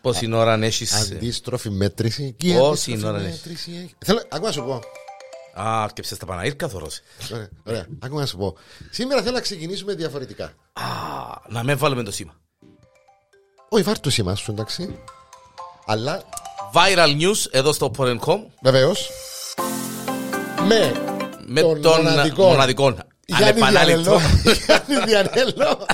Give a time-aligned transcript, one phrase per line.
[0.00, 0.92] Πόση ώρα έχεις...
[0.92, 2.34] Αντίστροφη μέτρηση.
[2.38, 3.40] Και Πόση αντίστροφη ώρα έχεις.
[3.42, 3.94] μέτρηση έχει.
[3.98, 4.80] Θέλω, άκου να σου πω.
[5.60, 7.00] Α, σκέψες τα Παναήρκα θωρός.
[7.32, 7.86] Ωραία, ωραία.
[7.98, 8.56] Άκου να σου πω.
[8.90, 10.44] Σήμερα θέλω να ξεκινήσουμε διαφορετικά.
[10.72, 10.82] Α,
[11.48, 12.34] να με βάλουμε το σήμα.
[13.68, 14.98] Όχι, βάρ το σήμα σου, εντάξει.
[15.86, 16.22] Αλλά
[16.72, 19.10] Viral news εδώ στο Porn.com βεβαίως.
[20.66, 20.92] Με,
[21.46, 22.94] με τον, τον μοναδικό, μοναδικό
[23.26, 24.54] Γιάννη ανεπανάληπτο Διανέλο.
[24.66, 25.86] Γιάννη Διανέλο.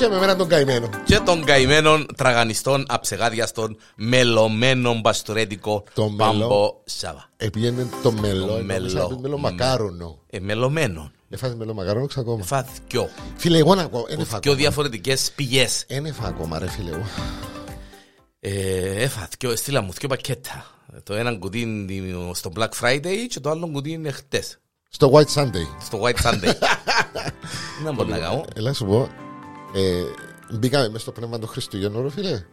[0.00, 0.88] Και με μένα τον καημένο.
[1.04, 6.38] και των καημένων τραγανιστών αψεγάδιαστων μελωμένων παστορέτικο Το μελό.
[6.40, 7.28] Πάμπο Σάβα.
[7.36, 8.46] Επήγαινε το μελό.
[8.46, 9.04] Το νόμιζα μελό.
[9.04, 10.18] ότι μελό μακάρονο.
[10.30, 11.12] Ε, μελωμένων.
[11.30, 12.44] Εφάτε μελό μακάρονο ακόμα.
[12.44, 13.08] Φαθκιό.
[13.36, 14.04] Φίλε, εγώ να πω.
[14.08, 14.54] Ένεφα Πιο ακόμα.
[14.56, 15.84] διαφορετικές πηγές.
[15.86, 16.90] Ένεφα ακόμα, ρε φίλε.
[16.90, 17.04] εγώ.
[18.40, 20.66] Ε, Έφα, δυο- στείλα μου δυο πακέτα.
[21.02, 24.58] Το ένα κουτί είναι στο Black Friday και το άλλο κουτί είναι χτες.
[24.90, 25.66] Στο White Sunday.
[25.84, 26.54] Στο White Sunday.
[27.84, 28.44] Να μπορώ να κάνω.
[28.54, 29.08] Έλα σου πω.
[29.74, 30.02] Ε,
[30.52, 32.44] μπήκαμε μέσα στο πνεύμα των Χριστουγέννων, ρε φίλε.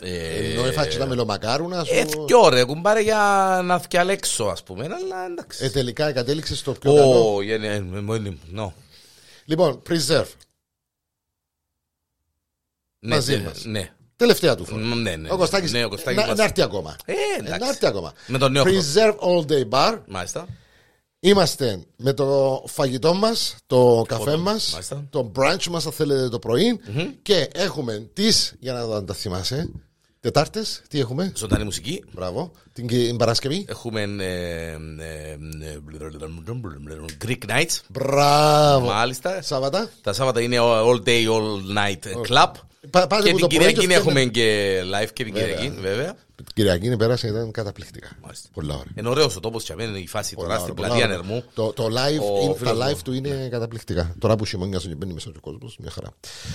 [0.00, 1.94] Ε, Ενώ έφαξε τα μελομακάρουνα σου.
[1.94, 5.70] Ε, δυο ρε, κουμπάρε για να διαλέξω ας πούμε, αλλά Ε, εντάξει.
[5.70, 7.34] τελικά κατέληξε στο πιο καλό.
[7.34, 8.72] Ω, είναι, ε, μόνοι μου, no.
[9.44, 10.26] Λοιπόν, preserve.
[13.00, 13.64] Ναι, Μαζί ναι, μας.
[13.64, 14.82] Ναι, Τελευταία του φορά.
[14.84, 15.30] ναι, ναι.
[15.30, 16.96] Ο Κωστάκης Ναι, ο Κωστάκης να, μας- να έρθει ακόμα.
[17.04, 17.60] Ε, Ε, εντάξει.
[17.60, 18.12] να έρθει ακόμα.
[18.26, 18.78] Με τον νέο χρόνο.
[18.80, 19.98] Preserve all day bar.
[20.06, 20.46] Μάλιστα.
[21.20, 25.06] Είμαστε με το φαγητό μας, το καφέ μας, μάλιστα.
[25.10, 26.80] το brunch μας, αν θέλετε το πρωί.
[27.22, 29.70] Και έχουμε τις, για να δω αν τα θυμάσαι,
[30.20, 32.04] Τετάρτες, τι έχουμε; Ζωντανή μουσική.
[32.12, 32.50] Μπράβο.
[32.72, 33.64] Την, την Παρασκευή.
[33.68, 35.78] Έχουμε ε, ε, ε,
[37.26, 37.80] Greek Nights.
[37.88, 38.86] Μπράβο.
[38.86, 39.42] Μάλιστα.
[39.42, 39.90] Σάββατα.
[40.00, 42.52] Τα Σάββατα είναι all day, all night club.
[42.90, 45.32] Πά- πάτε Και που την το πρωί Κυριακή και έχουμε φτιάχνετε- και live και την
[45.34, 45.54] Βέβαια.
[45.54, 46.14] Κυριακή, βέβαια.
[46.34, 48.08] Την Κυριακή πέρασε, ήταν καταπληκτικά.
[48.22, 48.48] Μάλιστα.
[48.52, 48.92] Πολλά ωραία.
[48.98, 51.16] Είναι ωραίος ο τόπος και αμένει η φάση Πολλά τώρα ωραία, στην πολλά πλατεία ωραία.
[51.26, 51.44] Νερμού.
[51.54, 53.00] Το, το live, Ο είναι- φίλος τα live μου.
[53.04, 54.14] του είναι καταπληκτικά.
[54.18, 56.08] Τώρα που χειμωνιάζει και μπαίνει μέσα ο κόσμος, μια χαρά.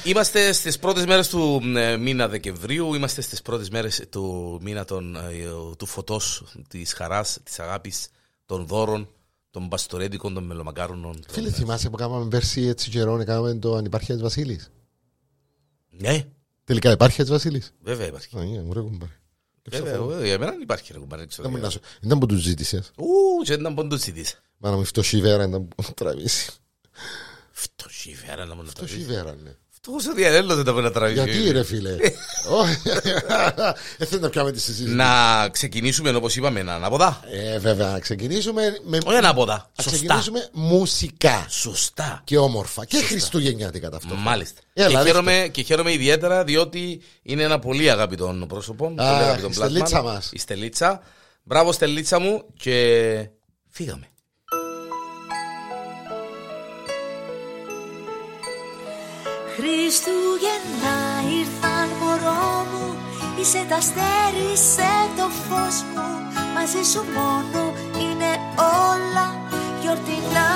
[0.04, 5.16] Είμαστε στις πρώτες μέρες του ε, μήνα Δεκεμβρίου, είμαστε στις πρώτες μέρες του μήνα των,
[5.16, 5.20] ε,
[5.78, 8.08] του φωτός, της χαράς, της αγάπης,
[8.46, 9.10] των δώρων,
[9.52, 11.20] των παστορέντικων, των μελομακάρονων.
[11.30, 14.72] Φίλε, θυμάσαι που κάναμε πέρσι έτσι καιρό, έκαναμε το αν υπάρχει έτσι Βασίλης.
[15.98, 16.24] Ναι,
[16.66, 18.38] Τελικά υπάρχει έτσι Βασίλης; βέβαια υπάρχει.
[18.38, 19.12] Α, είναι, ωραίο κουμπάρε.
[19.70, 21.44] Βέβαια, βέβαια, για μένα δεν υπάρχει ρε κουμπάρε, ξέρω.
[21.44, 22.84] Δεν μπορεί να σου- Δεν που του ζήτησε.
[22.98, 24.38] Ου, και δεν πόντου ζητήσει.
[24.58, 26.52] Μάνα μου φτωχή βέρα να μου τραβήσει.
[27.52, 29.12] Φτωχή βέρα να μου να Φτωχή τραβήσει.
[29.14, 29.56] βέρα, ναι.
[29.86, 31.24] Φτωχός ο διαλέλος δεν τα μπορεί να τραβήσει.
[31.30, 31.96] Γιατί ρε φίλε;
[32.50, 32.76] Όχι.
[33.98, 34.96] Δεν θέλω να πιάμε τη συζήτηση.
[34.96, 38.98] Να ξεκινήσουμε όπως είπαμε ανάποδα; Ε, βέβαια, να ξεκινήσουμε με.
[39.06, 39.54] Όχι ανάποδα.
[39.54, 39.92] Να Σωστά.
[39.98, 42.22] ξεκινήσουμε μουσικά Σωστά.
[42.24, 42.86] και όμορφα.
[42.86, 44.22] Και χριστουγεννιάτικα ταυτόχρονα.
[44.22, 44.62] Μάλιστα.
[44.74, 45.10] Έλα, και, δείχτε.
[45.10, 48.88] χαίρομαι, και χαίρομαι ιδιαίτερα διότι είναι ένα πολύ αγαπητό πρόσωπο.
[48.96, 50.12] πολύ αγαπητό η Στελίτσα πλάσμα.
[50.14, 50.30] μας.
[50.34, 51.02] Η Στελίτσα.
[51.44, 53.28] Μπράβο, Στελίτσα μου και
[53.70, 54.08] φύγαμε.
[59.56, 60.98] Χριστούγεννα
[61.40, 62.98] ήρθαν μωρό μου
[63.40, 66.08] Είσαι τα αστέρι, είσαι το φως μου.
[66.54, 69.42] Μαζί σου μόνο είναι όλα
[69.82, 70.52] γιορτινά.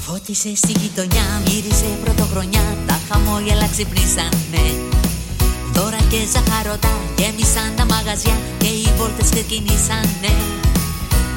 [0.00, 4.85] Φώτισε στη γειτονιά, μύρισε πρωτοχρονιά Τα χαμόγελα ξυπνήσανε
[5.76, 10.32] Δώρα και ζαχαρωτά γέμισαν τα μαγαζιά και οι βόλτες ξεκινήσανε.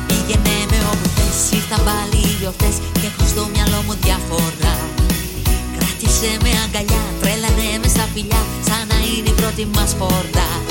[0.07, 4.75] Πήγαινε με όπου θες, ήρθαν πάλι οι γιορτές και έχω στο μυαλό μου διαφορά.
[5.75, 10.69] Κράτησε με αγκαλιά, τρέλανε με στα φιλιά σαν να είναι η πρώτη μας πόρτα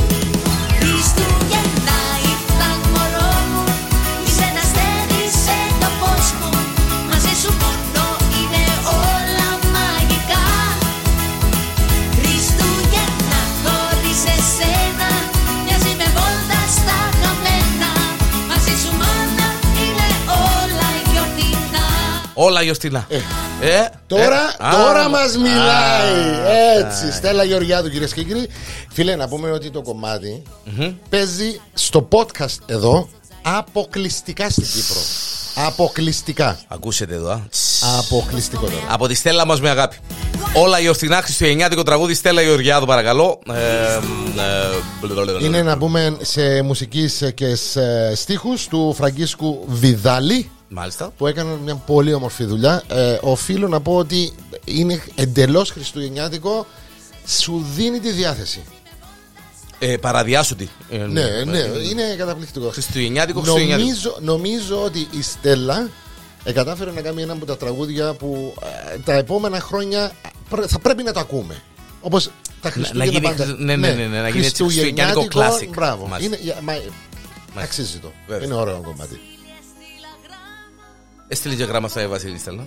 [22.40, 23.06] Όλα γιορτινά.
[23.60, 24.22] Ε, Τώρα,
[24.60, 26.22] ε, α, τώρα μας μιλάει.
[26.44, 28.48] α, Έτσι, Στέλλα Γεωργιάδου, κυρίες και κύριοι.
[28.92, 30.42] Φίλε, να πούμε ότι το κομματι
[31.08, 33.08] παίζει στο podcast εδώ
[33.42, 35.00] αποκλειστικά στην Κύπρο.
[35.66, 36.58] Αποκλειστικά.
[36.68, 37.30] Ακούσετε εδώ.
[37.30, 37.40] α.
[37.98, 38.82] Αποκλειστικό τώρα.
[38.88, 39.96] Από τη Στέλλα μας με αγάπη.
[40.54, 43.38] Όλα γιορτινά, χριστουγεννιάτικο τραγούδι, Στέλλα Γεωργιάδου παρακαλώ.
[43.52, 43.94] Ε,
[45.40, 51.12] ε, Είναι να πούμε σε μουσικής και σε στίχους του Φραγκίσκου Βιδάλη Μάλιστα.
[51.16, 52.82] που έκανε μια πολύ όμορφη δουλειά.
[52.88, 54.32] Ε, οφείλω να πω ότι
[54.64, 56.66] είναι εντελώς χριστουγεννιάτικο.
[57.26, 58.62] Σου δίνει τη διάθεση.
[59.78, 60.68] Ε, παραδιάσου τη.
[60.90, 62.70] Ε, Ναι, ε, ναι, ε, είναι καταπληκτικό.
[62.70, 63.86] Χριστουγεννιάτικο, χριστουγεννιάτικο.
[63.88, 65.88] Νομίζω, νομίζω ότι η Στέλλα
[66.44, 68.54] ε, κατάφερε να κάνει ένα από τα τραγούδια που
[68.94, 70.12] ε, τα επόμενα χρόνια
[70.48, 71.62] πρέ- θα πρέπει να το ακούμε.
[72.00, 72.30] Όπως Τα
[72.62, 73.44] να Χριστούγεννα γίνει πάντα.
[73.44, 75.68] χρυσ- ναι, ναι, ναι, ναι, να γίνει έτσι χριστουγεννιάτικο classic.
[75.74, 76.06] Μπράβο.
[76.06, 76.36] Μάλιστα.
[76.36, 78.12] Είναι, για- μα- Αξίζει το.
[78.26, 78.44] Βέβαια.
[78.44, 79.20] Είναι ωραίο κομμάτι.
[81.28, 82.66] Έστειλε και γράμμα στα Βασίλη Στέλλα.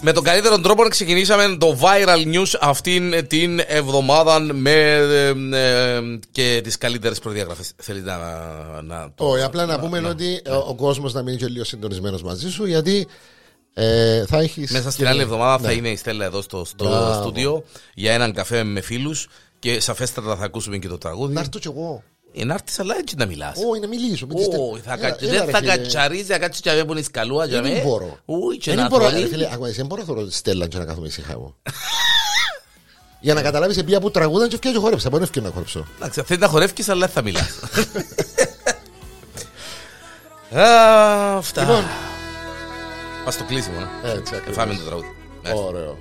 [0.00, 6.18] Με τον καλύτερο τρόπο να ξεκινήσαμε το viral news αυτήν την εβδομάδα με ε, ε,
[6.30, 7.72] και τις καλύτερες προδιαγραφές.
[7.76, 9.24] Θέλετε να, να το...
[9.24, 12.66] Όχι, απλά να πούμε ότι ο, ο κόσμος να μείνει και λίγο συντονισμένος μαζί σου,
[12.66, 13.06] γιατί
[13.74, 14.70] ε, θα έχεις.
[14.70, 17.20] Μέσα στην άλλη εβδομάδα θα είναι η Στέλλα εδώ στο, στο Μπράβο.
[17.20, 19.28] στούντιο για έναν καφέ με φίλους
[19.58, 21.34] και σαφέστατα θα ακούσουμε και το τραγούδι.
[21.34, 22.02] Να έρθω κι εγώ.
[22.34, 23.56] Ε, να έρθεις αλλά έτσι να μιλάς.
[23.70, 24.26] Όχι, να μιλήσω.
[24.26, 25.76] μην τις τε- Όχι, θα Έλα, κα- έλα, δεν ρε, θα φίλε.
[25.76, 27.80] κατσαρίζει, θα κάτσει και που είναι σκαλούα για Δεν μέ.
[27.80, 28.18] μπορώ.
[28.24, 29.20] Ούι, και Δεν να μπορώ, θωρεί.
[29.22, 31.54] ρε φίλε, ακόμα, εσύ δεν μπορώ να θωρώ Στέλλα και να κάθομαι ησυχά μου.
[33.22, 35.10] Για να καταλάβεις σε ποια που τραγούδαν και ευκαιρία και χόρεψα.
[35.10, 35.86] Μπορεί ευκαιρία να χόρεψω.
[35.96, 37.48] Εντάξει, θέλεις να χορεύεις αλλά δεν θα μιλάς.
[40.58, 41.60] Α, Αυτά.
[41.60, 41.84] Λοιπόν.
[43.24, 44.10] Πας στο κλείσιμο, ναι.
[44.10, 44.54] Έτσι ακριβώς.
[44.56, 45.06] Φάμε το τραγούδι.
[45.42, 45.52] Ναι.
[45.54, 45.98] Ωραίο.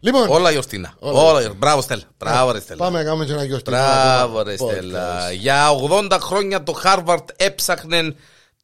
[0.00, 0.94] Λοιπόν, Όλα γιορτίνα.
[0.98, 1.54] Όλα Όλα γιορτίνα.
[1.54, 2.02] Μπράβο Στέλλα.
[2.18, 2.84] Μπράβο ρε Στέλλα.
[2.84, 3.76] πάμε να κάνουμε και ένα γιορτινό.
[3.76, 4.70] Μπράβο ρε podcast.
[4.70, 5.32] Στέλλα.
[5.32, 8.14] Για 80 χρόνια το Harvard έψαχνε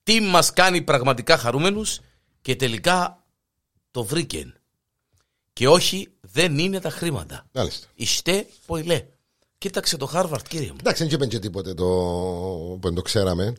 [0.02, 2.00] τι μας κάνει πραγματικά χαρούμενους
[2.40, 3.24] και τελικά
[3.90, 4.54] το βρήκεν.
[5.52, 7.46] Και όχι δεν είναι τα χρήματα.
[7.52, 7.86] Μάλιστα.
[7.94, 9.04] Ιστέ ποηλέ.
[9.58, 10.76] Κοίταξε το Harvard κύριε μου.
[10.80, 13.54] Εντάξει, δεν είπε και τίποτε το που δεν το ξέραμε.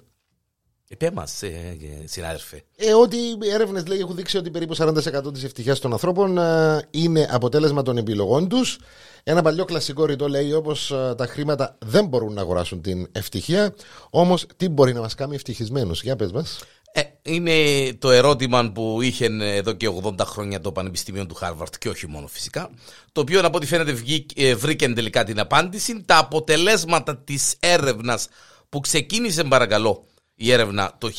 [0.87, 2.63] Επέ μας ε, ε, συνάδελφε.
[2.75, 6.87] Ε, ότι οι έρευνες λέει έχουν δείξει ότι περίπου 40% της ευτυχίας των ανθρώπων ε,
[6.91, 8.77] είναι αποτέλεσμα των επιλογών τους.
[9.23, 10.87] Ένα παλιό κλασικό ρητό λέει όπως
[11.17, 13.75] τα χρήματα δεν μπορούν να αγοράσουν την ευτυχία.
[14.09, 16.59] Όμως, τι μπορεί να μας κάνει ευτυχισμένους; Για πες μας.
[16.95, 17.53] Ε, είναι
[17.99, 22.27] το ερώτημα που είχε εδώ και 80 χρόνια το Πανεπιστήμιο του Χάρβαρτ και όχι μόνο
[22.27, 22.69] φυσικά.
[23.11, 26.03] Το οποίο από ό,τι φαίνεται βγήκε- ε, βρήκε τελικά την απάντηση.
[26.05, 28.27] Τα αποτελέσματα της έρευνας
[28.69, 31.11] που ξεκίνησε παρακαλώ η έρευνα το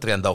[0.00, 0.32] 1938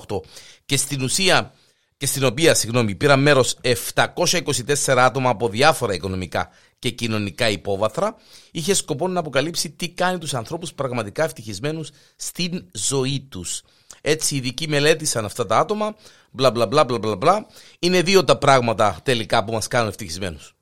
[0.66, 1.54] και στην ουσία
[1.98, 6.50] και στην οποία συγγνώμη, πήραν μέρος 724 άτομα από διάφορα οικονομικά
[6.80, 8.16] και κοινωνικά υπόβαθρα,
[8.52, 13.62] είχε σκοπό να αποκαλύψει τι κάνει τους ανθρώπους πραγματικά ευτυχισμένους στην ζωή τους.
[14.02, 15.96] Έτσι οι ειδικοί μελέτησαν αυτά τα άτομα,
[16.32, 17.48] μπλα μπλα μπλα μπλα μπλα μπλα.
[17.80, 20.56] Είναι δύο τα πράγματα τελικά που μας κάνουν ευτυχισμένους.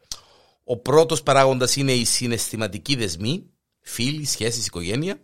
[0.64, 3.50] Ο πρώτος παράγοντας είναι οι συναισθηματικοί δεσμοί,
[3.82, 5.20] φίλοι, σχέσεις, οικογένεια.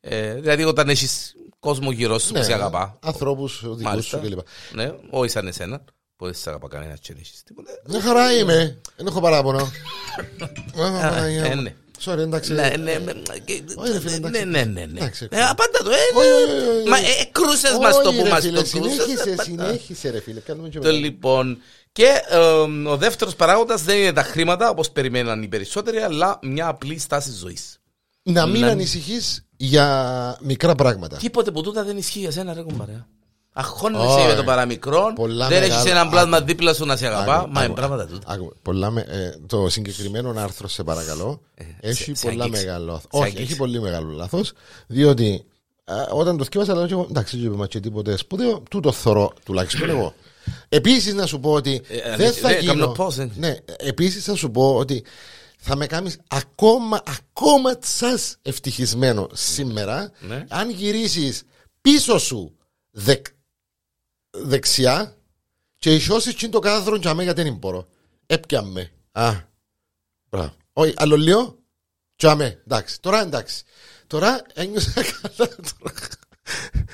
[0.00, 2.98] Ε, δηλαδή όταν έχεις κόσμο γύρω σου που σε αγαπά.
[3.02, 4.18] Ανθρώπους, δικούς σου Μάλιστα.
[4.18, 4.38] κλπ.
[4.72, 5.84] Ναι, όχι σαν εσένα.
[6.16, 7.70] Που δεν σε αγαπά κανένας και δεν έχεις τίποτα.
[7.88, 8.80] Μια χαρά είμαι.
[8.96, 9.58] Δεν έχω παράπονο.
[9.58, 11.62] Α, Παναγία ε, μου.
[11.62, 11.74] ναι.
[12.04, 12.52] Sorry, εντάξει.
[12.52, 13.12] Ναι, ναι, ναι,
[13.44, 14.44] και- Όχι, ρε φίλε, ναι, εντάξει.
[14.48, 14.98] ναι, ναι, ναι.
[15.00, 16.52] Εντάξει, Ε, Απάντα το, ε, Όχι, ναι.
[16.52, 16.88] όχι, όχι, όχι.
[16.88, 18.92] Μα ε, κρούσες μας το Όχι, που ρε μας φίλε, το κρούσες.
[19.02, 19.42] Συνέχισε, απάντα.
[19.42, 20.40] συνέχισε, ρε φίλε.
[20.40, 20.98] Κάνουμε και Το μετά.
[20.98, 21.58] λοιπόν.
[21.92, 22.36] Και ε,
[22.88, 27.30] ο δεύτερος παράγοντας δεν είναι τα χρήματα όπως περιμέναν οι περισσότεροι, αλλά μια απλή στάση
[27.30, 27.78] ζωής.
[28.22, 31.16] Να μην Να- ανησυχείς για μικρά πράγματα.
[31.16, 33.04] Τίποτε που τούτα δεν ισχύει για σένα, ρε κουμπάρε.
[33.52, 34.26] Αχώνεσαι Όχι.
[34.26, 36.46] με το παραμικρό, Πολλά δεν έχεις μεγάλα- ένα πλάσμα Άκου.
[36.46, 37.34] δίπλα σου να σε αγαπά.
[37.34, 38.32] Άκου, Μα είναι άκου, πράγματα τούτα.
[38.32, 42.64] άκου, πολλά με- ε, το συγκεκριμένο άρθρο, σε παρακαλώ, έχει Ε, σε- σε πολλά αγγίξει.
[42.64, 43.42] μεγάλο Σε Όχι, αγγίξει.
[43.42, 44.52] έχει πολύ μεγάλο λάθος.
[44.86, 45.44] Διότι
[45.84, 49.32] α, όταν το θυκεύασα, λέω και εγώ, εντάξει, δεν είπαμε και τίποτε σπουδαίο, τούτο θωρώ
[49.44, 50.14] τουλάχιστον εγώ.
[50.68, 52.72] Επίσης να σου πω ότι Ε, δεν αλήθεια, θα ναι, γίνω.
[52.72, 53.28] κάνω pause, ε.
[53.36, 55.04] Ναι, επίσης θα σου πω ότι
[55.64, 60.44] θα με κάνεις ακόμα, ακόμα τσας ευτυχισμένο σήμερα Ναι.
[60.48, 61.42] αν γυρίσεις
[61.80, 62.56] πίσω σου
[62.90, 63.26] δεκ,
[64.30, 65.16] δεξιά
[65.76, 67.88] και ισώσεις και το κάδρο για μέ γιατί δεν μπορώ.
[68.26, 68.90] Έπιαμε.
[69.12, 69.32] Α,
[70.30, 70.54] μπράβο.
[70.72, 71.58] Όχι, άλλο λίγο.
[72.16, 73.00] Τζαμέ, εντάξει.
[73.00, 73.62] Τώρα εντάξει.
[74.06, 75.50] Τώρα ένιωσα καλά.
[75.78, 75.94] Τώρα.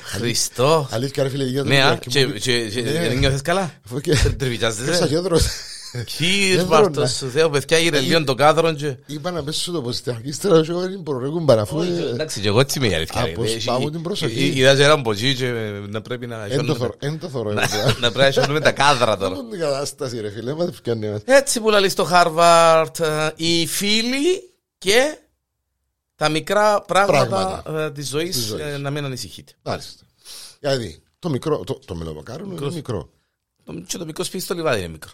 [0.02, 0.88] Χριστό.
[0.90, 2.90] Αλήθεια, ρε φίλε, γύρω Ναι, α, και και- και- Ναι.
[2.92, 5.08] δεν νιώθεις καλά; Αφού και- Τριβιάζεσαι.
[5.92, 6.14] Πέσα γέδρος.
[6.16, 8.97] Κύριε Δεν Σπάρτος, μπορώ να- σου Θεό, παιδιά, γύρε λίγο το κάδρο και...
[9.07, 11.80] Είπα να πέσω το ποστάκι, ύστερα και εγώ δεν μπορώ, ρε κουμπάρα, αφού...
[11.80, 13.25] ε, Εντάξει, και εγώ έτσι είμαι η αλήθεια.
[13.25, 13.30] ρε.
[13.33, 14.40] Αποσπάω Έχει- την προσοχή.
[14.54, 15.50] ε, Είδα και έναν ποτζί και
[15.88, 17.52] να πρέπει να Εν το χιόνουμε θωρώ, τα- εν το θωρώ.
[17.52, 17.87] να- εγώ.
[18.00, 19.33] να πρέπει να χιόνουμε τα κάδρα τώρα.
[19.33, 21.21] Αυτό είναι η κατάσταση ρε φίλε, μα δεν φτιάχνει ένας.
[21.25, 25.18] Έτσι που λέει στο Χάρβαρτ, ε, οι φίλοι και
[26.16, 27.85] τα μικρά πράγματα Πράγματα.
[27.85, 28.62] ε, της ζωής Της ζωής.
[28.62, 29.52] ε, να μην ανησυχείτε.
[29.62, 30.04] Μάλιστα.
[30.61, 33.04] Δηλαδή, το μικρό, το, το μελομακάρονο είναι μικρός.
[33.64, 35.11] Το- Και το μικρός σπίτι στο λιβάδι είναι μικρό.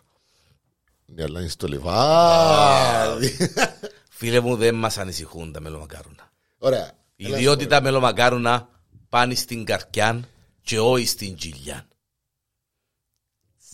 [1.15, 3.37] Ναι, αλλά είναι στο λιβάδι.
[4.11, 6.33] Φίλε μου, δεν μας ανησυχούν τα μελομακάρονα.
[6.59, 6.91] Ωραία.
[7.17, 8.69] Έλα, Διότι τα μελομακάρονα
[9.09, 10.27] πάνε στην καρκιάν
[10.63, 11.89] και όχι στην τζιλιάν.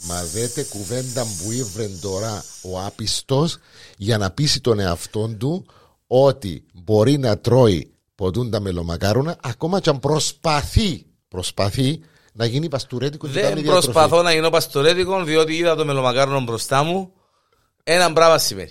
[0.03, 3.57] Μα δέτε κουβέντα που ήβρε τώρα ο άπιστος
[3.97, 5.67] για να πείσει τον εαυτόν του
[6.07, 12.01] ότι μπορεί να τρώει ποτούν τα μελομακάρονα ακόμα και αν προσπαθεί, προσπαθεί
[12.33, 13.85] να γίνει παστουρέτικο και κάνει Δεν διατροφή.
[13.91, 17.13] προσπαθώ να γίνω παστορέτικο διότι είδα το μελομακάρονο μπροστά μου.
[17.93, 18.71] Ένα πράγμα σημαίνει.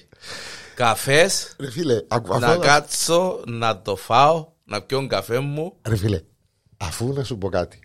[0.76, 5.74] Καφές, Ρε φίλε, ακου, να αφού, κάτσω, να το φάω, να πιω καφέ μου.
[5.88, 6.22] ρε φίλε,
[6.78, 7.80] αφού να σου πω κάτι.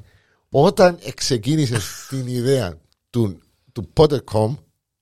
[0.49, 1.79] Όταν ξεκίνησε
[2.11, 2.79] την ιδέα
[3.11, 3.41] του,
[3.73, 4.55] του Pottercom,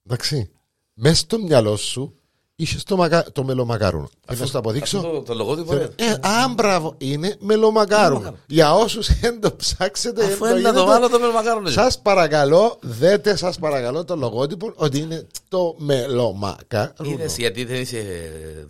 [0.07, 0.51] εντάξει,
[0.95, 2.21] μέσα στο μυαλό σου
[2.57, 3.25] Είχε το, μακα...
[3.33, 4.11] το μελομακάρουνο.
[4.27, 4.97] Θέλω να σου το αποδείξω.
[4.99, 5.75] Αυτό το, το λογότυπο.
[5.75, 8.37] Ε, α, μπράβο, είναι μελομακάρουνο.
[8.47, 11.69] Για όσους δεν το ψάξετε, Αφού είναι να το βάλω το μελομακάρουνο.
[11.71, 17.11] Σας παρακαλώ, δέτε σας παρακαλώ το λογότυπο ότι είναι το μελομακάρουνο.
[17.11, 18.03] Είδες γιατί δεν είσαι,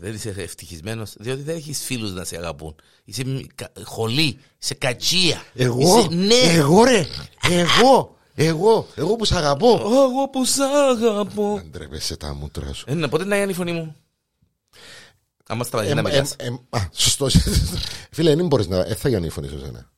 [0.01, 2.75] δεν είσαι ευτυχισμένος, διότι δεν έχεις φίλους να σε αγαπούν.
[3.05, 5.43] Είσαι μ- κα- χολή, είσαι κατσία.
[5.55, 6.55] Εγώ, Είσαι, ναι.
[6.57, 7.07] εγώ ρε,
[7.51, 9.81] εγώ, εγώ, εγώ που σ' αγαπώ.
[9.85, 11.57] Εγώ που σ' αγαπώ.
[11.59, 12.85] Αν τρέπεσαι τα μούτρα σου.
[12.89, 13.97] Ε, ναι, πότε να είναι η φωνή μου;
[15.47, 16.35] Άμα σταματήσει να Εμ, μιλάς.
[16.39, 17.29] εμ, εμ, Α, σωστό.
[18.11, 18.77] Φίλε, δεν μπορείς να.
[18.79, 19.91] Ε, θα γίνει η φωνή σου σένα.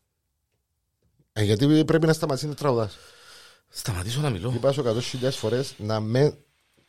[1.32, 2.96] Ε, γιατί πρέπει να σταματήσεις να τραγουδάς.
[3.68, 4.52] Σταματήσω να μιλώ.
[4.54, 4.82] Είπα σου
[5.22, 6.36] 100.000 φορές να με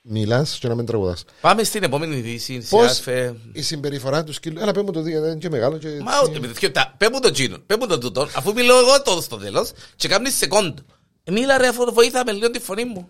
[0.01, 1.23] μιλάς και να με τραγουδάς.
[1.41, 2.61] Πάμε στην επόμενη ειδήση.
[2.61, 3.35] σε Πώς άφε.
[3.51, 4.59] η συμπεριφορά του σκύλου.
[4.59, 5.77] Ένα πέμπω το δύο, δεν είναι και μεγάλο.
[5.77, 5.87] Και...
[6.01, 6.71] Μα ούτε με τέτοιο.
[6.71, 9.71] τα- Πες μου τον Τζίνο, πες μου τον τούτον, αφού μιλώ εγώ todo στο τέλος
[9.95, 10.77] και κάνεις σεκόντ.
[11.27, 13.09] Ε, Μίλα ρε, αφού βοήθαμε λίγο τη φωνή μου.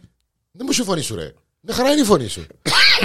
[0.51, 1.33] Δεν μου σου η φωνή σου, ρε.
[1.61, 2.45] Μια χαρά είναι η φωνή σου.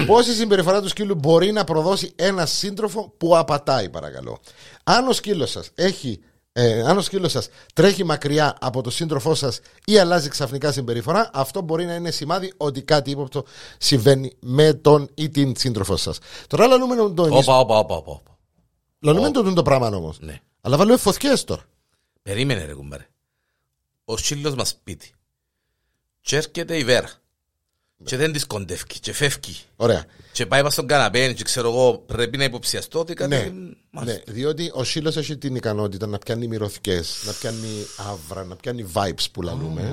[0.06, 4.38] Πώ η συμπεριφορά του σκύλου μπορεί να προδώσει ένα σύντροφο που απατάει, παρακαλώ.
[4.84, 6.20] Αν ο σκύλος σας έχει.
[6.52, 11.30] Ε, αν ο σκύλος σας τρέχει μακριά από τον σύντροφό σας ή αλλάζει ξαφνικά συμπεριφορά,
[11.32, 13.44] αυτό μπορεί να είναι σημάδι ότι κάτι ύποπτο
[13.78, 16.18] συμβαίνει με τον ή την σύντροφό σας.
[16.46, 17.48] Τώρα λαλούμε το εμείς.
[17.48, 18.12] Όπα, όπα, όπα, όπα.
[18.12, 18.38] όπα.
[19.00, 20.18] Λαλούμε το, το πράγμα όμως.
[20.20, 20.40] Ναι.
[20.60, 21.62] Αλλά βάλουμε φωτιές τώρα.
[22.22, 23.08] Περίμενε ρε κουμπάρε.
[24.10, 25.12] Ο σύλλος μας σπίτι.
[26.20, 27.10] Και έρχεται η Βέρα.
[28.04, 29.56] Και δεν της κοντεύει και φεύγει.
[29.76, 30.04] Ωραία.
[30.32, 33.28] Και πάει πας στον καναπέ και ξέρω εγώ πρέπει να υποψιαστώ ότι κάτι...
[33.36, 33.50] Ναι,
[33.90, 34.22] Μάλιστα.
[34.26, 38.90] ναι, διότι ο Σύλλο έχει την ικανότητα να πιάνει μυρωθικές, να πιάνει άβρα, να πιάνει
[38.94, 39.90] vibes που λαλούμε.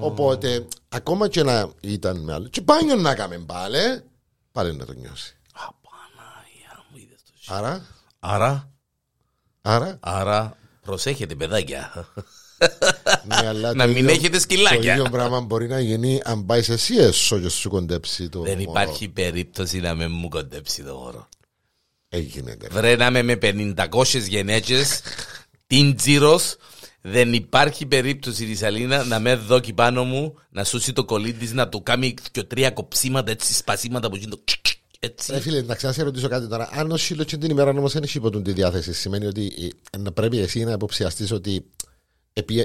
[0.00, 4.02] Οπότε, ακόμα και να ήταν με άλλο, και μπάνιο να κάνουμε πάλι,
[4.52, 5.36] πάλι να το νιώσει.
[5.52, 7.86] Α, Παναγία μου, είδες το σι- Άρα,
[8.20, 8.70] Άρα,
[9.62, 12.06] άρα, άρα προσέχετε παιδάκια.
[13.24, 14.92] Ναι, αλλά Να το μην ίδιο- έχετε Το σκυλάκια.
[14.92, 18.40] ίδιο πράγμα μπορεί να γίνει αν πάει εσύ έσω και σου κοντέψει το.
[18.42, 18.70] Δεν μωρό.
[18.70, 21.28] υπάρχει περίπτωση να με μου κοντέψει το χώρο.
[22.08, 22.74] Έγινε κάτι.
[22.74, 25.00] Βρε να είμαι με 500 γενέτσες,
[25.66, 26.56] την τζίρος,
[27.00, 31.52] δεν υπάρχει περίπτωση της Αλίνα να με δόκει πάνω μου, να σούσει το κολλή της,
[31.52, 34.40] να του κάνει και τρία κοψίματα, έτσι σπασίματα που γίνει το
[35.00, 35.32] έτσι.
[35.32, 36.68] Ρε φίλε, να ξανά ρωτήσω κάτι τώρα.
[36.72, 39.52] Αν ο Σύλλο και την ημέρα όμως δεν έχει ποτέ τη διάθεση, σημαίνει ότι
[39.92, 41.66] ε, να πρέπει εσύ να υποψιαστείς ότι επίε-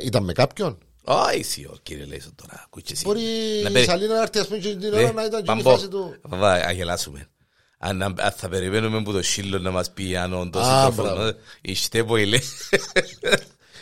[0.03, 3.01] ήταν με κάποιον; Όχι, ο κύριε Λέισο τώρα, ακούτε εσύ.
[3.05, 3.21] Μπορεί
[3.63, 5.51] Να η περι- Σαλίνα να έρθει ας πούμε και την Ναι, ώρα να ήταν και
[5.51, 6.15] η Παμπό, φάση του.
[6.21, 7.27] Βα, αγελάσουμε.
[7.77, 11.27] Αν, αν θα περιμένουμε που το σύλλο να μας πει αν όντως Α, σύντροφος, μπράβο.
[11.27, 12.41] ε, Είστε πολύ.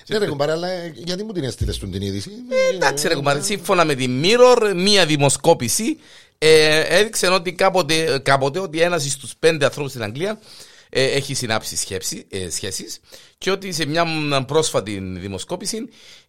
[0.07, 2.31] Ναι ρε κουμπάρε, αλλά ε, γιατί μου την έστειλες του την είδηση;
[2.73, 5.97] Εντάξει ρε κουμπάρε, σύμφωνα με τη Mirror, μία δημοσκόπηση
[6.37, 10.37] ε, έδειξε ότι κάποτε, κάποτε ότι ένας στους πέντε ανθρώπους στην Αγγλία ε,
[10.93, 12.99] έχει συνάψει σχέση, ε, σχέσεις
[13.37, 15.77] και ότι σε μια μ, πρόσφατη δημοσκόπηση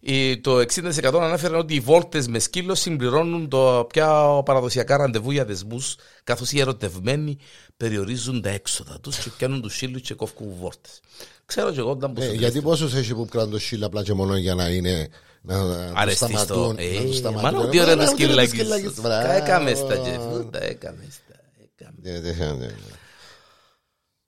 [0.01, 5.45] ε, το 60% ανέφεραν ότι οι βόλτες με σκύλο συμπληρώνουν το πια παραδοσιακά ραντεβού για
[5.45, 7.37] δεσμούς καθώς οι ερωτευμένοι
[7.77, 10.99] περιορίζουν τα έξοδα τους και πιάνουν τους σύλλους και κόφκουν βόλτες.
[11.45, 14.37] Ξέρω και εγώ όταν Ε, γιατί πόσους έχει που κρατούν το σύλλα απλά και μόνο
[14.37, 15.09] για να είναι
[15.41, 16.37] να να τους Αρεστείς το.
[16.37, 16.75] σταματούν.
[16.79, 17.51] Ε, να τους σταματούν.
[17.51, 18.93] Μάνα ότι ωραία Μάνα, το ότι ωραίο το σκυλάκι σκυλάκι σου.
[18.93, 19.01] σου.
[19.01, 19.31] Μπράβο.
[19.31, 21.35] Έκαμες στα τζεφούτα, έκαμε στα.
[21.63, 21.97] έκαμε.
[22.01, 22.73] Ναι, ναι, ναι, ναι.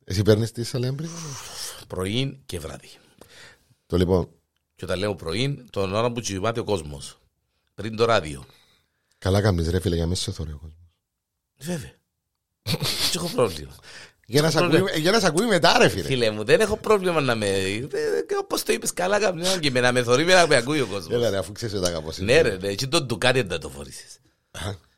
[0.08, 1.10] Εσύ παίρνεις τη σαλέμπρη.
[1.88, 2.90] Πρωί και βράδυ.
[3.86, 4.30] Το λοιπόν,
[4.76, 7.18] Και όταν λέω πρωί, τον ώρα που κοιμάται ο κόσμος.
[7.76, 8.46] Πριν το ράδιο.
[9.18, 10.80] καλά κάνεις ρε φίλε για μέσα σε θωρεί ο κόσμος.
[11.58, 11.92] Βέβαια.
[13.12, 13.76] Δεν έχω πρόβλημα.
[14.28, 14.86] Για να σε Πρόβλημα.
[14.90, 16.04] ακούει- Για να σε ακούει μετά ρε φίλε.
[16.04, 17.54] Φίλε μου, δεν έχω πρόβλημα να με.
[18.40, 20.88] Όπως το είπες, καλά καμιά και με να με θωρεί με να με ακούει ο
[20.88, 21.14] κόσμος.
[21.14, 24.20] Έλα ρε αφού ξέρεις ότι αγαπώ Ναι, ρε, ναι, έτσι τον ντουκάτι δεν το φορήσεις.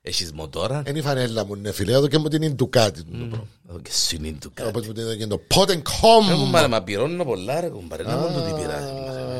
[0.07, 0.83] Έχεις μοτόρα.
[0.87, 3.47] Είναι η φανέλα μου ναι φίλε, εδώ και μου την είναι ντουκάτι του το πράγμα.
[3.69, 4.69] Εδώ και σου είναι ντουκάτι.
[4.69, 6.35] Όπως μου την έδωκε το pot and Ε, com.
[6.35, 8.91] κουμπάρε, μα πυρώνω πολλά ρε κουμπάρε, να μόνο τι πειράζει.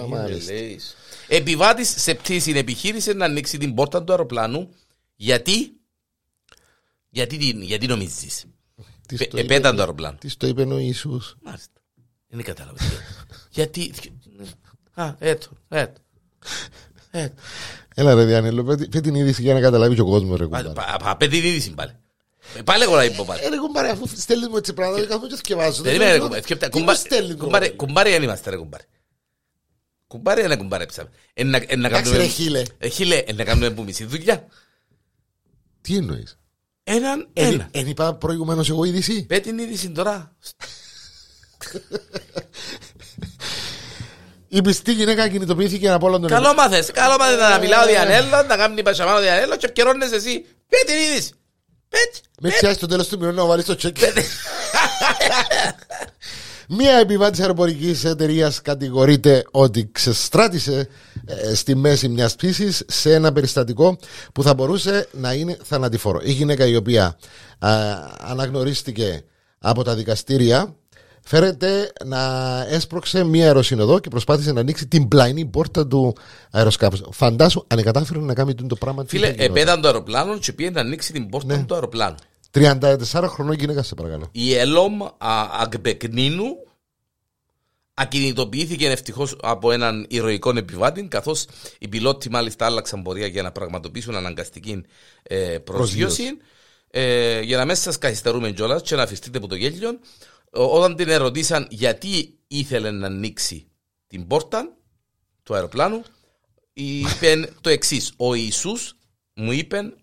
[0.10, 0.54] μάλιστα.
[1.28, 4.70] Επιβάτης σε πτήση επιχείρησε να ανοίξει την πόρτα του αεροπλάνου
[5.16, 5.72] γιατί;
[7.10, 8.46] Γιατί, τι- γιατί νομίζεις;
[9.08, 11.36] Τι Πε- στο Επέταν είπε- το αεροπλάνο Τι στο είπε ο Ιησούς.
[11.44, 11.82] Μάλιστα
[12.28, 12.78] Δεν κατάλαβα
[13.58, 13.94] Γιατί
[14.94, 16.02] Α, έτω, έτω Έτω
[17.96, 20.72] Έλα ρε Διάννελο, πέ πέ την είδηση για να καταλάβει και ο κόσμος ρε κουμπάρε.
[21.04, 21.92] Απέ την είδηση πάλι
[22.58, 25.10] Ε, Πάλι εγώ να είπω πάλι Ε, ρε κουμπάρε, αφού στέλνεις μου έτσι πράγματα, δεν
[25.10, 25.82] καθόλου και θυκευάζω.
[25.84, 26.60] Περίμενε ρε Δεν κουμπάρε ξέρω.
[26.60, 27.70] σκέπτα, Τι μου κουμπάρε- στέλνει, Κουμπάρε κουμπάρε.
[27.76, 28.84] κουμπάρε δεν είμαστε ρε κουμπάρε
[30.08, 32.64] Κουμπάρε είναι κουμπάρε ψάμε Ε, να- ε, να Εντάξει, κάνουμε- ρε, χίλε.
[32.78, 34.48] Ε, Χίλε, ε, να κάνουμε που μισή δουλειά
[35.82, 36.38] Τι εννοείς;
[36.84, 39.26] Έναν Εν- ένα Εν είπα προηγουμένως εγώ είδηση.
[39.26, 40.36] Πέ την είδηση τώρα
[44.58, 48.58] Η πιστή γυναίκα κινητοποιήθηκε από όλον τον Καλό μάθες, καλό μάθες να μιλάω διανέλο, να
[48.58, 50.46] κάνει πασαμάνο διανέλο και επικαιρώνεις εσύ.
[50.70, 51.32] Πέ την είδηση.
[51.90, 51.98] Πέ,
[52.42, 53.98] Με πιάσει το τέλος του μηνού να βάλεις το τσεκ.
[56.68, 60.88] Μία επιβάτη αεροπορικής εταιρείας κατηγορείται ότι ξεστράτησε
[61.26, 63.98] ε, στη μέση μιας πτήση σε ένα περιστατικό
[64.34, 66.20] που θα μπορούσε να είναι θανατηφόρο.
[66.24, 67.18] Η γυναίκα η οποία
[67.60, 67.70] α,
[68.18, 69.24] αναγνωρίστηκε
[69.60, 70.76] από τα δικαστήρια
[71.28, 72.20] φέρεται να
[72.70, 76.16] έσπρωξε μία αεροσυνοδό και προσπάθησε να ανοίξει την πλαϊνή πόρτα του
[76.52, 77.02] αεροσκάφους.
[77.12, 79.04] Φαντάσου αν κατάφερε να κάνει το πράγμα.
[79.04, 79.56] τι Φίλε, θα γινόταν.
[79.56, 81.64] επέταν το αεροπλάνο και πήγε να ανοίξει την πόρτα Ναι.
[81.66, 82.16] του αεροπλάνου.
[82.52, 84.30] 34 χρονών γυναίκα, σε παρακαλώ.
[84.32, 84.98] Η Ελόμ
[85.62, 86.46] Αγμπεκνίνου
[87.94, 91.46] ακινητοποιήθηκε ευτυχώς από έναν ηρωικό επιβάτη, καθώς
[91.80, 94.84] οι πιλότοι μάλιστα άλλαξαν πορεία για να πραγματοποιήσουν αναγκαστική
[95.24, 96.24] ε, προσγείωση.
[96.92, 100.00] Ε, για να μέσα σας καθυστερούμε κιόλας και να αφιστείτε από το γέλιο, Ό-
[100.66, 103.68] όταν την ερωτήσαν γιατί ήθελε να ανοίξει
[104.08, 104.74] την πόρτα
[105.44, 106.04] του αεροπλάνου,
[106.74, 108.14] είπε το εξής.
[108.18, 108.96] Ο Ιησούς
[109.34, 109.94] μου είπε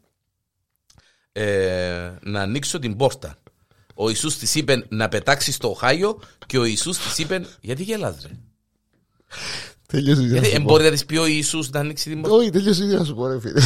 [1.33, 3.39] ε, να ανοίξω την πόρτα.
[3.95, 8.23] Ο Ιησούς της είπε να πετάξει στο Οχάιο και ο Ιησούς της είπε γιατί γελάς
[8.23, 8.35] ρε;
[9.87, 10.71] Τελείωσε η ιδέα Γιατί να δεν σου πω.
[10.73, 13.05] μπορεί να της πει ο Ιησούς να ανοίξει την πόρτα; Όχι, τελείωσε η ιδέα να
[13.05, 13.61] σου πω, ρε φίλε.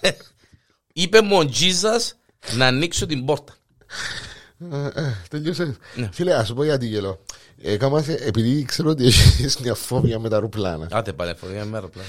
[0.92, 2.18] Είπε μου ο Τζίζας
[2.56, 3.56] να ανοίξω την πόρτα.
[4.72, 5.76] Ε, ε, Τελείωσε.
[5.96, 6.08] Ναι.
[6.12, 7.20] Φίλε, ας σου πω γιατί γελώ.
[7.62, 10.88] Έκανα σε- επειδή ξέρω ότι έχεις μια φόβια με τα αεροπλάνα.
[10.90, 12.08] Άτε πάλι, φορεία με αεροπλάνο.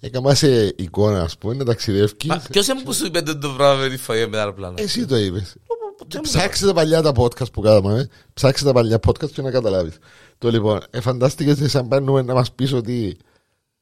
[0.00, 2.12] Έκανα σε εικόνα, ας πούμε, να ταξιδεύει.
[2.26, 4.74] Μα Ποιος είναι που σου είπε το πράγμα με τη φαγή με αεροπλάνο.
[4.78, 5.54] Εσύ το είπες.
[5.96, 7.98] Ποτέ μου δεν Ψάξε τα παλιά τα podcast που κάναμε.
[8.00, 8.08] ε.
[8.34, 9.96] Ψάξε τα παλιά podcast και να καταλάβεις.
[10.38, 13.16] Το λοιπόν, ε, φαντάστηκες σαν παίρνουμε να μας πεις ότι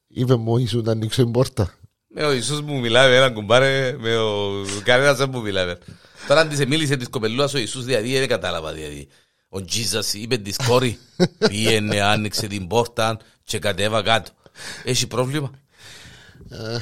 [0.08, 1.74] είπε μου ήσουν να ανοίξω την πόρτα.
[2.08, 4.50] Με ο Ιησούς μου μιλάει με έναν κουμπάρε, με ο
[4.84, 5.74] κανένας δεν μου μιλάει.
[6.28, 8.72] Τώρα αν της μίλησε της κοπελούας ο Ιησούς, δηλαδή δεν κατάλαβα.
[8.72, 9.08] Δηλαδή.
[9.48, 10.98] Ο Τζίζας είπε της κόρη,
[11.48, 14.30] πήγαινε, άνοιξε την πόρτα και κατέβα κάτω.
[14.84, 15.50] Έχει πρόβλημα;
[16.50, 16.78] Ε,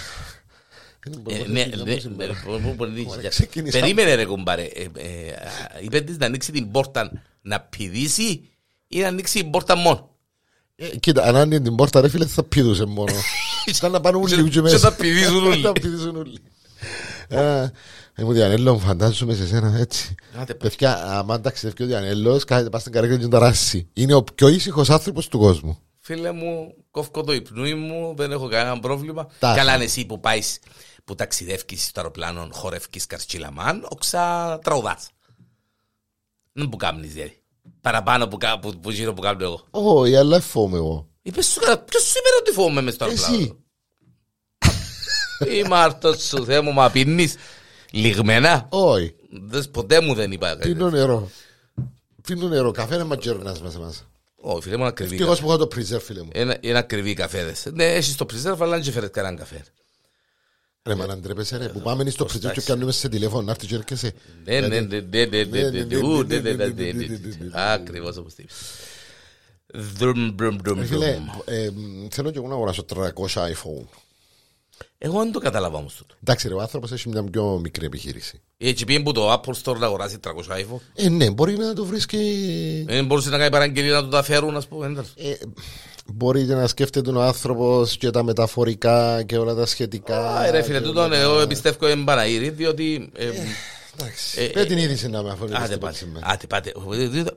[1.46, 3.28] ναι, ναι, ναι, πού μπορεί να είναι.
[3.28, 3.78] ξεκίνησα.
[3.78, 4.62] Περίμενε ρε κουμπάρε.
[4.62, 8.48] Ε, ε, α, Είπε της να ανοίξει την πόρτα να πηδήσει
[8.88, 10.10] ή να ανοίξει την πόρτα μόνο.
[10.76, 13.12] Ε, Κοίτα, αν άνοιγε την πόρτα, ρε φίλε, θα πηδούσε μόνο.
[13.76, 14.78] Ήταν να πάνε όλοι και Και μέσα.
[14.78, 15.62] θα πηδήσουν όλοι.
[15.66, 16.38] Θα πηδήσουν όλοι.
[17.36, 17.72] Α, ε,
[18.24, 20.14] μου Διανέλος, μου φαντάζομαι σε σένα έτσι.
[20.36, 23.88] Άντε, Παιδιά, άμα ταξιδεύει ο Διανέλος, κάθεται πας στην καρέκλα και τον ταράσει.
[23.92, 25.78] Είναι ο πιο ήσυχος άνθρωπος του κόσμου.
[25.98, 29.26] Φίλε μου, κόφκω το υπνούι μου, δεν έχω κανένα πρόβλημα.
[29.38, 29.74] Τα Καλά έχω.
[29.74, 30.58] είναι εσύ που πάεις
[31.04, 35.08] που ταξιδεύεις στο αεροπλάνο, χορεύεις καρσκυλαμάν, όξα τραουδάς.
[36.52, 37.34] Δεν που κάνεις δηλαδή.
[37.80, 39.60] Παραπάνω που, κα- που, που γύρω που κάνω εγώ.
[39.70, 41.08] Όχι, αλλά φόβομαι εγώ.
[41.22, 43.58] Είπες σου, καλά, ποιος σου είπε ότι φοβούμαι μες στο αεροπλάνο; Εσύ.
[45.48, 47.34] Είμαι αυτός σου Θεέ μου, μα πίνεις
[47.90, 48.66] λιγμένα.
[48.70, 49.14] Όχι,
[49.46, 50.46] Δες, ποτέ μου δεν είπα.
[50.48, 50.74] κάτι τέτοιο.
[50.74, 51.30] πίνω νερό.
[52.22, 54.04] Πίνω νερό, καφέ είναι ματζέρνας μέσα μας.
[54.36, 55.14] Όχι, φίλε μου, είναι ακριβή.
[55.14, 56.30] Ευτυχώς που έχω το πρίζερ, φίλε μου.
[56.34, 57.66] Είναι, είναι ακριβή οι καφέδες.
[57.72, 59.64] Ναι, έχεις το preserve, αλλά δεν φέρεις κανέναν καφέ.
[60.82, 63.66] Ρε μα να ντρέπεσαι ρε, που πάμε στο πρίζερ και πιάνουμε σε τηλέφωνο, να έρθει
[63.66, 64.12] και έρχεσαι.
[64.44, 67.50] Ναι, ναι, ναι, ναι, ναι, ναι, ναι, ναι, ου, ναι, ναι, ναι, ναι, ναι, ναι.
[67.52, 68.56] Ακριβώς όπως το είπες.
[69.98, 71.26] Δρουμ, δρουμ, δρουμ, Ρε φίλε, δρουμ.
[71.44, 71.70] ε,
[72.10, 73.02] θέλω και εγώ να αγοράσω 300
[73.34, 73.86] iPhone.
[74.98, 76.14] Εγώ δεν το καταλάβα όμως τούτο.
[76.22, 78.40] Εντάξει ρε, ο άνθρωπος έχει μια πιο μικρή επιχείρηση.
[78.58, 80.80] Έτσι πήγαινε που το Apple Store να αγοράσει 300 iPhone.
[80.94, 82.18] Ε, ναι, μπορεί να το βρεις και...
[82.86, 84.86] Δεν μπορούσε να κάνει παραγγελία να του τα φέρουν, ας πούμε.
[84.86, 85.10] εντάξει.
[85.16, 85.34] Ε,
[86.06, 90.30] μπορεί και να σκέφτεται ο άνθρωπος και τα μεταφορικά και όλα τα σχετικά.
[90.30, 93.10] Α, ρε φίλε, και τούτο όλα τα- εγώ πιστεύω είναι Παναγύρι, διότι...
[93.16, 93.30] ε,
[94.00, 94.40] Εντάξει.
[94.42, 95.52] Ε, Πες την είδηση να με αφορεί.
[95.54, 96.72] Άτε πάτε, άτε πάτε.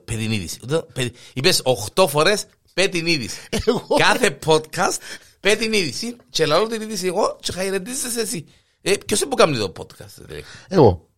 [0.04, 0.58] Πέ την είδηση.
[0.92, 1.62] Πέ- Είπες
[1.94, 3.38] 8 φορές πέ την είδηση.
[3.66, 3.86] Εγώ.
[3.98, 4.96] Κάθε podcast
[5.44, 8.46] πέ την είδηση και λαό την είδηση εγώ και χαιρετίζεσαι εσύ.
[8.82, 10.14] Ε, Ποιος είναι που κάνει το podcast.
[10.16, 11.08] δηλαδή; Εγώ.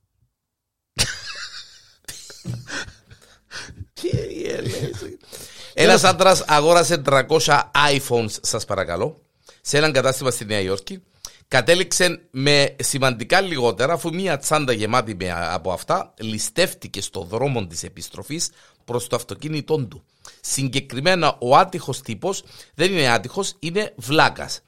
[5.74, 7.26] Ένας άντρας αγόρασε 300
[7.74, 9.22] iPhones, σας παρακαλώ,
[9.60, 11.02] σε έναν κατάστημα στη Νέα Υόρκη.
[11.48, 17.82] Κατέληξε με σημαντικά λιγότερα, αφού μια τσάντα γεμάτη με, από αυτά ληστεύτηκε στο δρόμο της
[17.82, 18.50] επιστροφής
[18.86, 20.02] προς το αυτοκίνητό του.
[20.40, 22.42] Συγκεκριμένα, ο άτυχος τύπος
[22.74, 24.60] δεν είναι άτυχος, είναι βλάκας.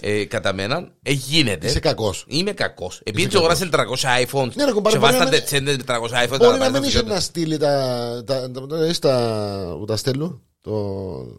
[0.00, 1.66] Ε, κατά μένα, ε, γίνεται.
[1.66, 2.24] Είσαι κακός.
[2.28, 3.00] Είμαι κακός.
[3.04, 6.24] Επειδή αγόρασε 300 iPhones Ναι, ρε, κομπάρε, και μπορεί να βάσατε μην- τσέντες με 300
[6.24, 6.38] iPhones.
[6.38, 7.14] Μπορεί να να μην πάρετε είχε αυτοκίνητο.
[7.14, 8.22] να στείλει τα.
[8.26, 9.74] τα- τα- τα- έχεις τα.
[9.78, 10.40] που τα στέλνουν.
[10.60, 10.70] Το.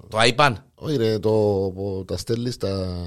[0.09, 0.53] Το iPad.
[0.75, 1.29] Όχι, ρε, το.
[1.75, 2.97] που τα στέλνει τα.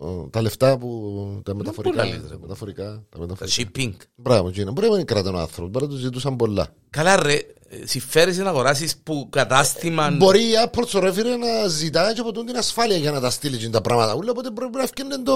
[0.00, 1.40] Ο, Τα λεφτά που.
[1.44, 2.04] Τα μεταφορικά.
[2.04, 2.28] λες, ρε.
[2.28, 2.84] Τα μεταφορικά.
[2.84, 3.56] Τα Το μεταφορικά.
[3.74, 3.92] shipping.
[4.14, 4.70] Μπράβο, Τζίνα.
[4.70, 5.70] Μπορεί να μην κρατάνε ο άνθρωπος.
[5.70, 6.68] Μπορεί να τους ζητούσαν πολλά.
[6.90, 7.38] Καλά ρε,
[7.84, 10.10] συμφέρεις να αγοράσεις που κατάστημα...
[10.10, 13.30] Μπορεί η Apple στο ρεύμα να ζητάει και από τον την ασφάλεια για να τα
[13.30, 14.14] στείλει και τα πράγματα.
[14.14, 15.32] Ούλα, οπότε πρέπει να φτιάχνει το.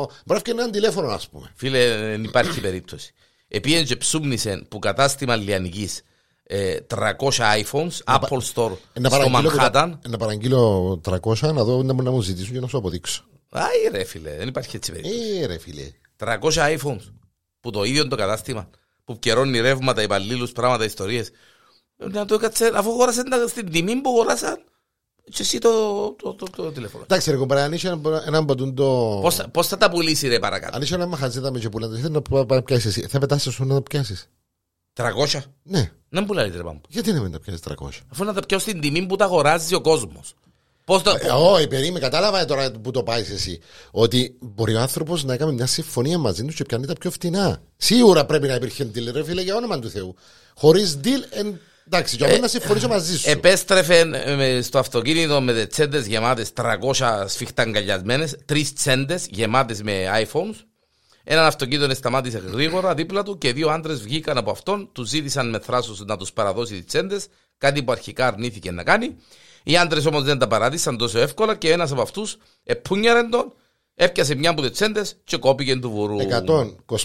[0.00, 1.50] Μπορεί να φτιάχνει ένα τηλέφωνο, ας πούμε.
[1.54, 3.12] Φίλε, δεν υπάρχει περίπτωση.
[3.48, 6.02] Επίεν και ψούμνησε που κατάστημα λιανικής
[6.44, 7.08] ε, 300
[7.62, 9.92] iPhones, Apple Store, Ε, Να στο παραγγείλω, Manhattan.
[10.06, 13.24] ε, να παραγγείλω 300 να δω να μου να μου ζητήσουν και να σου αποδείξω.
[13.50, 15.38] Άι ρε φίλε, δεν υπάρχει έτσι περίπτωση.
[15.40, 15.92] Ε, ρε φίλε.
[16.16, 16.38] 300
[16.78, 17.12] iPhones,
[17.60, 18.70] που το ίδιο το κατάστημα,
[19.04, 21.30] που καιρώνει ρεύματα, υπαλλήλους, πράγματα, ιστορίες.
[21.96, 24.62] Να το έκατσε, αφού αγόρασε τα- στην τιμή που αγοράσαν,
[25.30, 25.70] και εσύ το,
[26.18, 27.02] το, το, το τηλέφωνο.
[27.02, 29.18] Εντάξει, ρε κομπάρε, αν είχε ένα- έναν ποτούν το.
[29.22, 31.68] Πώς, θα- πώς θα τα πουλήσει ρε παρακάτω; Αν είχε ένα μαχαζί τα με και
[31.68, 33.06] πουλάνε, θέλει να πα- πα- πιάσεις εσύ.
[33.08, 34.28] Θα πετάσεις σου να τα πιάσεις.
[34.92, 35.40] 300.
[35.62, 35.90] Ναι.
[36.08, 36.80] Δεν πουλάει ρε πάμπο.
[36.88, 37.88] Γιατί να μην τα πιάσεις 300.
[38.12, 40.34] Αφού να τα πιω στην τιμή που τα αγοράζει ο κόσμος.
[40.88, 41.10] Πώς το...
[41.20, 43.60] Ε, Όχι, περίμενε, κατάλαβα τώρα που το πάεις εσύ.
[43.90, 47.62] Ότι μπορεί ο άνθρωπος να έκανε μια συμφωνία μαζί του και πιάνει τα πιο φτηνά.
[47.76, 50.14] Σίγουρα πρέπει να υπήρχε deal, ρε φίλε, για όνομα του Θεού.
[50.54, 51.60] Χωρίς deal, εν...
[51.86, 53.30] εντάξει, για μένα να συμφωνήσω μαζί σου.
[53.30, 56.50] Επέστρεφε ε, με- στο αυτοκίνητο με τις τσέντες γεμάτες
[56.96, 59.92] 300 σφιχτά αγκαλιασμένες, τρεις τσέντες γεμάτες με
[60.24, 60.54] iPhones.
[61.24, 65.58] Έναν αυτοκίνητο σταμάτησε γρήγορα δίπλα του και δύο άντρες βγήκαν από αυτόν, τους ζήτησαν με
[65.58, 67.26] θράσος να τους παραδώσει τις τσέντες,
[67.58, 69.16] κάτι που αρχικά αρνήθηκε να κάνει.
[69.68, 73.52] Οι άντρες όμως δεν τα παράδεισαν τόσο εύκολα και ένας από αυτούς επούνιαρε τον,
[73.94, 76.16] έπιασε μια από τις τσέντες και κόπηκε του βουρού.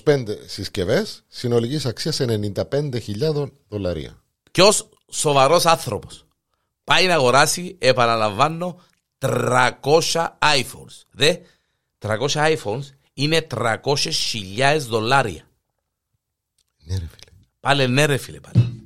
[0.03, 4.23] 125 συσκευές συνολικής αξίας 95.000 δολαρία.
[4.51, 4.71] Ποιο
[5.11, 6.25] σοβαρός άνθρωπος
[6.83, 8.81] πάει να αγοράσει, επαναλαμβάνω,
[9.17, 9.73] 300
[10.39, 11.01] iPhones.
[11.11, 11.35] Δε,
[11.99, 15.47] 300 iPhones είναι 300.000 δολάρια.
[16.83, 17.37] Ναι, ρε φίλε.
[17.59, 18.82] Πάλε ναι ρε φίλε πάλι.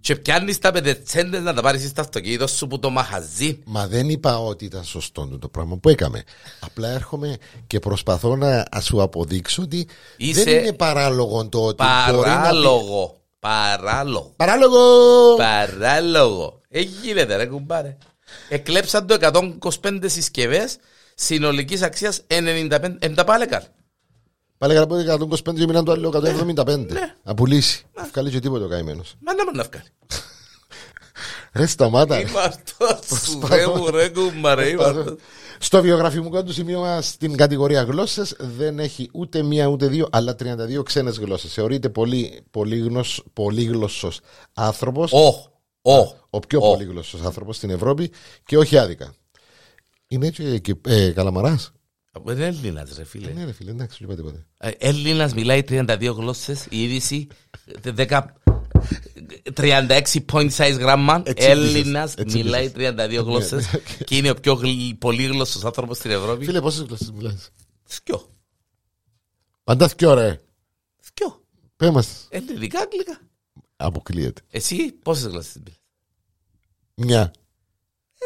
[0.00, 3.58] Και πιάνεις τα πεντετσέντες να τα πάρεις στα αυτοκίνητος σου που το μαχαζί.
[3.64, 6.22] Μα δεν είπα ότι ήταν σωστό το πράγμα που έκαμε.
[6.60, 7.36] Απλά έρχομαι
[7.66, 12.38] και προσπαθώ να σου αποδείξω ότι Είσαι δεν είναι παράλογο το ότι μπορεί να πει...
[12.38, 13.20] Παράλογο.
[13.38, 14.32] Παράλογο.
[14.36, 15.36] Παράλογο!
[15.36, 16.60] Παράλογο.
[16.68, 17.96] Ε, γίνεται ρε κουμπάρε.
[18.48, 19.16] Εκλέψαν το
[19.82, 20.76] 125 συσκευές
[21.14, 22.96] συνολικής αξίας 95.
[22.98, 23.62] Εν τα πάλε καλ.
[24.60, 26.12] Πάλι καλά πω 125 και μείναν το άλλο
[26.56, 26.64] 175.
[26.78, 27.14] Ναι.
[27.22, 27.84] Να πουλήσει.
[28.10, 29.14] Βγάλει και τίποτα ο καημένος.
[29.20, 29.84] Μα να μην να βγάλει.
[31.52, 32.16] Ρε σταμάτα.
[32.16, 32.28] ρε.
[32.28, 32.62] Είμαστε
[33.24, 34.68] σου ρε μου ρε κουμπάρε.
[34.68, 35.14] είμαστε.
[35.58, 40.34] Στο βιογραφικό του σημείωμα στην κατηγορία γλώσσες δεν έχει ούτε μία ούτε δύο, αλλά
[40.78, 41.52] 32 ξένες γλώσσες.
[41.52, 44.20] Θεωρείται πολύ πολύγνωσ, πολύγλωσσος
[44.54, 45.26] άνθρωπος, Ω,
[45.82, 45.98] ω.
[46.30, 46.70] ο πιο Ω.
[46.70, 48.10] πολύγλωσσος άνθρωπος στην Ευρώπη
[48.44, 49.14] και όχι άδικα.
[50.06, 51.72] Είναι έτσι και ε, καλαμαράς;
[52.28, 53.32] Είναι Έλληνας ρε φίλε.
[53.32, 54.46] Ναι, ρε φίλε, εντάξει, δεν είπα τίποτα.
[54.58, 57.26] Ε, Έλληνας μιλάει 32 γλώσσες, η είδηση
[57.84, 58.20] 10
[59.54, 61.22] 36 point size γράμμα.
[61.24, 62.94] Έτσι Έλληνας μπήκες, έτσι μιλάει μπήκες.
[63.20, 63.80] 32 γλώσσες ναι.
[64.04, 66.44] και είναι ο πιο γλ- πολύγλωσσος άνθρωπος στην Ευρώπη.
[66.44, 67.50] Φίλε, πόσες γλώσσες μιλάς;
[67.84, 68.34] Σκιο.
[69.64, 70.40] Παντά θκιό, ρε.
[71.00, 71.44] Σκιο.
[71.76, 72.26] Πες μας.
[72.30, 73.20] Ελληνικά, αγγλικά.
[73.76, 74.40] Αποκλείεται.
[74.50, 75.80] Εσύ πόσες γλώσσες μιλάς;
[76.94, 77.30] Μια.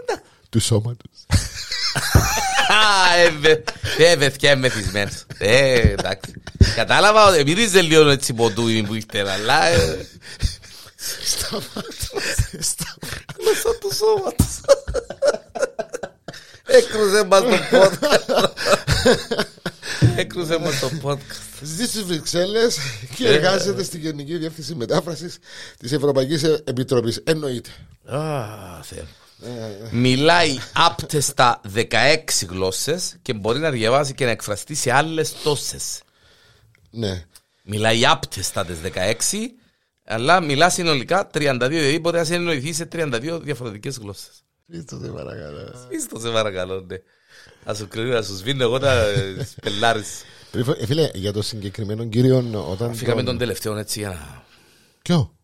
[0.03, 0.25] Εντάξει.
[0.49, 1.27] Του σώματος.
[2.69, 5.25] Α, ε, βε- ε, παιδιά, είμαι μεθυσμένος.
[5.39, 6.33] Ε, εντάξει.
[6.75, 9.67] Κατάλαβα ότι μυρίζει λίγο έτσι ποντούι που ήρθε, αλλά...
[9.67, 10.07] ε,
[13.45, 14.61] Μέσα του σώματος.
[16.67, 18.49] Έκρουσε μας το podcast.
[20.17, 21.63] Έκρουσε μας το podcast.
[21.63, 22.77] Ζει στις Βρυξέλλες
[23.15, 23.35] και Ε.
[23.35, 25.39] εργάζεται στη Γενική Διεύθυνση Μετάφρασης
[25.79, 27.21] της Ευρωπαϊκής Επιτροπής.
[27.25, 27.71] Εννοείται.
[28.07, 28.19] Α,
[28.83, 29.05] Θεέ.
[29.91, 31.87] Μιλάει άπτεστα 16
[32.49, 36.03] γλώσσες και μπορεί να διαβάσει και να εκφραστεί σε άλλες τόσες.
[36.91, 37.27] Ναι.
[37.63, 38.91] Μιλάει άπτεστα τις 16,
[40.05, 44.45] αλλά μιλά συνολικά 32, δηλαδή μπορεί να συνεννοηθεί σε 32 διαφορετικές γλώσσες.
[44.71, 45.89] Χριστό σε παρακαλώ.
[45.89, 46.97] Είστε σε παρακαλώ, ναι.
[47.65, 50.23] Να σου κρίνω, να σου σβήνω εγώ τα ε, σπελάρεις.
[50.53, 52.95] Ε, Φίλε, για το συγκεκριμένο κύριο, όταν.
[52.95, 54.45] Φύγαμε τον τελευταίο έτσι για να...
[55.03, 55.37] Ποιο;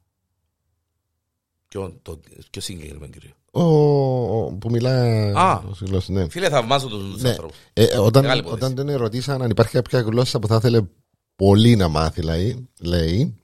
[1.68, 4.92] Ποιο, το, ποιο συγκεκριμένο κύριο; Ο, ο- που μιλά.
[5.38, 5.62] Α.
[5.70, 6.28] ως γλώσσα, ναι.
[6.28, 7.28] Φίλε, θαυμάζω τους Ναι.
[7.28, 7.56] άνθρωπους.
[7.72, 8.64] Ε, ε, όταν, Μεγάλη υπόθεση.
[8.64, 10.80] όταν τον ρωτήσαν αν υπάρχει κάποια γλώσσα που θα ήθελε
[11.36, 13.34] πολύ να μάθει, λέει, λέει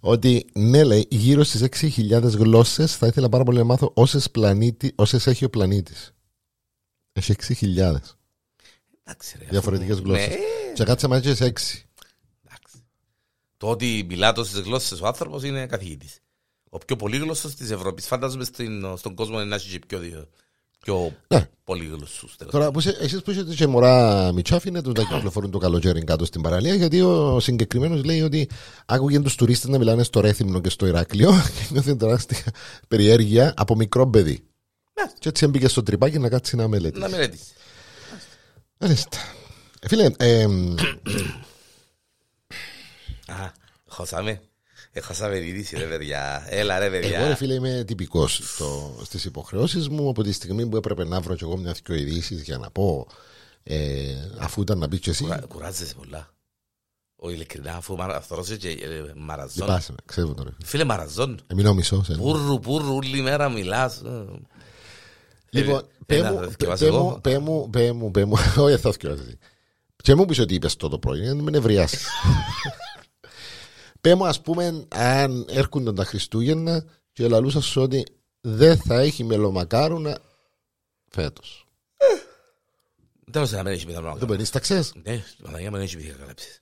[0.00, 4.92] ότι ναι, λέει, γύρω στις 6.000 γλώσσες θα ήθελα πάρα πολύ να μάθω όσες, πλανήτη,
[4.94, 6.10] όσες έχει ο πλανήτης.
[7.12, 8.16] Έχει 6.000
[9.04, 10.28] Εντάξει, ρε, διαφορετικές αφού- γλώσσες.
[10.28, 10.36] Ναι,
[10.74, 11.84] Και κάτσε μαζί σε 6.
[12.44, 12.84] εντάξει.
[13.56, 16.18] Το ότι μιλά τόσες γλώσσες ο άνθρωπος είναι καθηγητής.
[16.70, 18.06] Ο πιο πολύγλωσσος της Ευρώπης.
[18.06, 20.26] Φαντάζομαι στην, στον κόσμο είναι να έχει και πιο, δι-
[20.80, 21.48] πιο Ναι.
[21.64, 22.36] πολύγλωσσους.
[22.36, 25.58] τέλος Τώρα, που είσαι- εσείς που είστε και μωρά μιτσάφι, είναι τους να κυκλοφορούν το
[25.58, 28.48] καλοκαίρι κάτω στην παραλία, γιατί ο συγκεκριμένος λέει ότι
[28.86, 32.42] άκουγε τους τουρίστες να μιλάνε στο Ρέθυμνο και στο Ηράκλειο και νιώθει τεράστια
[32.88, 34.44] περιέργεια από μικρό παιδί.
[35.00, 35.10] Ναι.
[35.18, 37.02] Και έτσι έμπηκε στο τρυπάκι να κάτσει να μελετήσει.
[37.02, 37.44] Να μελετήσει.
[38.78, 39.18] Μάλιστα.
[39.80, 40.46] Ε, Φίλε, ε,
[43.26, 43.52] Α,
[43.88, 44.40] χώσαμε.
[44.96, 46.46] Ε, χώσαμε την είδηση, ρε παιδιά.
[46.48, 47.18] Έλα, ρε παιδιά.
[47.18, 51.20] εγώ ρε φίλε είμαι τυπικός στο, στις υποχρεώσεις μου από τη στιγμή που έπρεπε να
[51.20, 53.06] βρω κι εγώ μια δυο ειδήσεις για να πω
[53.62, 56.30] ε, αφού ήταν να πει και εσύ Κουρα- Κουράζεσαι πολλά.
[57.16, 59.66] Ο ειλικρινά, αφού μαρα- θωρώσαι και ε, μαραζόν.
[59.66, 60.66] λυπάσαι με, ξέρω το ρε φίλε.
[60.68, 61.40] Φίλε, μαραζόν.
[61.46, 62.08] Εμείνω μισός.
[62.08, 62.14] ε.
[62.14, 63.96] Πούρρου, πούρρου, όλη μέρα μιλάς.
[63.96, 64.24] ε.
[65.50, 67.02] Λοιπόν, Ε, πέ ένα, μου, θα πέ- θυκευάσω πέ εγώ.
[67.02, 69.34] μου, πέ μου, πέ μου, πέ μου, όχι θα θυκευάσεις.
[69.96, 72.06] Και μου πεις ότι είπες το το πρωί, να με νευριάσεις.
[74.06, 78.06] Πέ μου ας πούμε αν έρχονταν τα Χριστούγεννα και λαλούσα σου ότι
[78.40, 80.18] δεν θα έχει μελομακάρουνα
[81.08, 81.66] φέτος.
[83.30, 84.26] Τέλος να μην έχει Δεν μελομακάρονα.
[84.26, 84.84] περίσταξε.
[85.02, 86.60] Ναι, Παναγία μου δεν έχει πηγαλέψεις.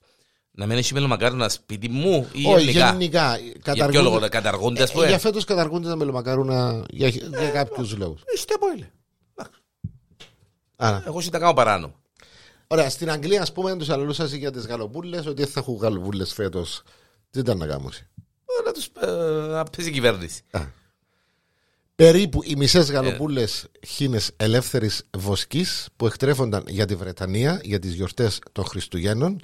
[0.50, 2.90] Να μην έχει μελομακάρονα σπίτι μου ή Όχι, γενικά.
[2.90, 3.36] γενικά.
[3.38, 7.08] Για ποιο καταργούνται- λόγο να καταργούνται, ας Ε, πούμε; Για φέτος καταργούνται τα μελομακάρουνα για,
[7.08, 8.22] για κάποιους λόγους.
[8.34, 8.86] Είστε από ile.
[10.76, 11.94] Άρα, Εγώ σου τα κάνω παράνομο.
[12.66, 16.32] Ωραία, στην Αγγλία, ας πούμε, τους αλληλούσα για τις γαλοπούλες, ότι δεν θα έχουν γαλοπούλες
[16.32, 16.82] φέτος.
[17.34, 17.92] Τι ήταν να κάνουν.
[18.44, 19.06] Ε, Να τους ε,
[19.46, 20.42] να πέσει η κυβέρνηση.
[21.94, 28.38] Περίπου οι μισές γαλοπούλες χίνε ελεύθερης βοσκής που εκτρέφονταν για τη Βρετανία για τις γιορτές
[28.52, 29.40] των Χριστουγέννων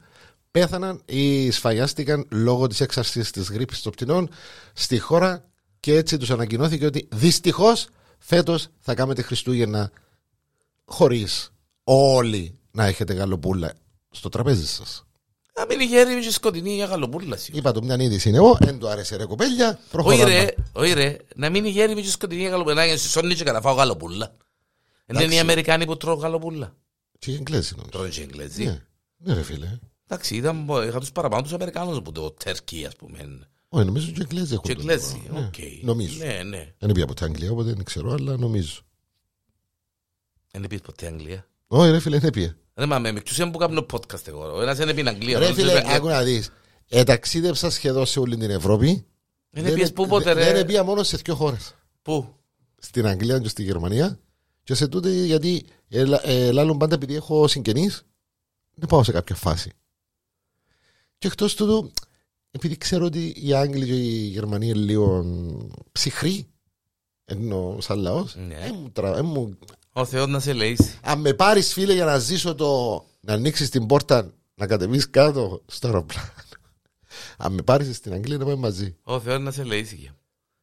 [0.50, 4.30] πέθαναν ή σφαγιάστηκαν λόγω της έξαρσης της γρήπης των πτηνών
[4.72, 5.44] στη χώρα
[5.80, 9.90] και έτσι τους ανακοινώθηκε ότι δυστυχώς φέτος θα κάνετε Χριστούγεννα
[10.84, 11.52] χωρίς
[11.84, 13.72] όλοι να έχετε γαλοπούλα
[14.10, 15.04] στο τραπέζι σας.
[15.60, 17.36] Να μην είχε έρημη και σκοτεινή για γαλοπούλα.
[17.36, 17.58] σιγά.
[17.58, 19.68] Είπα του μια είδηση είναι εγώ, δεν του άρεσε ρε κοπέλια.
[19.68, 20.24] Όχι Προχωράμε.
[20.24, 22.86] ρε, όχι ρε, να μην είχε έρημη και σκοτεινή για γαλοπούλα.
[22.86, 24.36] Να σώνει και καταφάω γαλοπούλα.
[25.06, 25.38] Δεν είναι οι Εντάξει.
[25.38, 26.76] Αμερικάνοι που τρώω γαλοπούλα.
[27.18, 27.90] Και οι Εγγλέζοι νομίζω.
[27.90, 28.64] Τρώνε και οι Εγγλέζοι.
[28.64, 28.82] Ναι,
[29.16, 29.78] ναι, ρε φίλε.
[30.06, 33.18] Εντάξει, ήταν, είχα τους παραπάνω τους Αμερικάνους που το turkey, ας πούμε.
[33.68, 34.64] Όχι, νομίζω και οι Εγγλέζοι έχουν.
[34.64, 35.40] Και το Εγγλέζοι, δικαίωμα.
[35.40, 35.54] Ναι, οκ.
[35.82, 36.24] Νομίζω.
[36.24, 36.72] Ναι, ναι.
[36.78, 38.80] Δεν πήγα ποτέ Αγγλία, οπότε δεν ξέρω, αλλά νομίζω.
[40.50, 41.46] Δεν επήες ποτέ Αγγλία.
[41.66, 42.54] Όχι, ρε φίλε, δεν πήγα.
[42.80, 45.36] Ρε μα με μεκτούς που κάνουν podcast εγώ; Ο ένας δεν επήε Αγγλία.
[45.36, 46.50] ο Ρε άλλος φίλε, είπε- άκου να δεις.
[46.88, 49.06] Εταξίδεψα σχεδόν σε όλη την Ευρώπη.
[49.50, 50.64] Δεν πήγες πού πότε Δεν ρε.
[50.64, 51.74] πήγα μόνο σε δύο χώρες.
[52.02, 52.34] Πού;
[52.78, 54.18] Στην Αγγλία και στη Γερμανία.
[54.62, 58.02] Και σε τούτη γιατί ελα- ε, λάλλον πάντα επειδή έχω συγγενείς,
[58.74, 59.72] δεν πάω σε κάποια φάση.
[61.18, 61.90] Και εκτός τούτου,
[62.50, 65.24] επειδή ξέρω ότι οι Άγγλοι και οι Γερμανοί είναι λίγο
[65.92, 66.46] ψυχροί,
[67.24, 68.54] ενώ σαν λαός, Ναι.
[68.54, 68.70] Ε,
[69.92, 70.78] Ο Θεός να σε λέει.
[71.02, 73.04] αν με πάρεις φίλε για να ζήσω το.
[73.20, 76.28] να ανοίξεις την πόρτα, να κατεβείς κάτω στο αεροπλάνο.
[77.38, 78.96] Αν με πάρεις στην Αγγλία να πάμε μαζί.
[79.02, 80.10] Ο Θεός να σε λέει.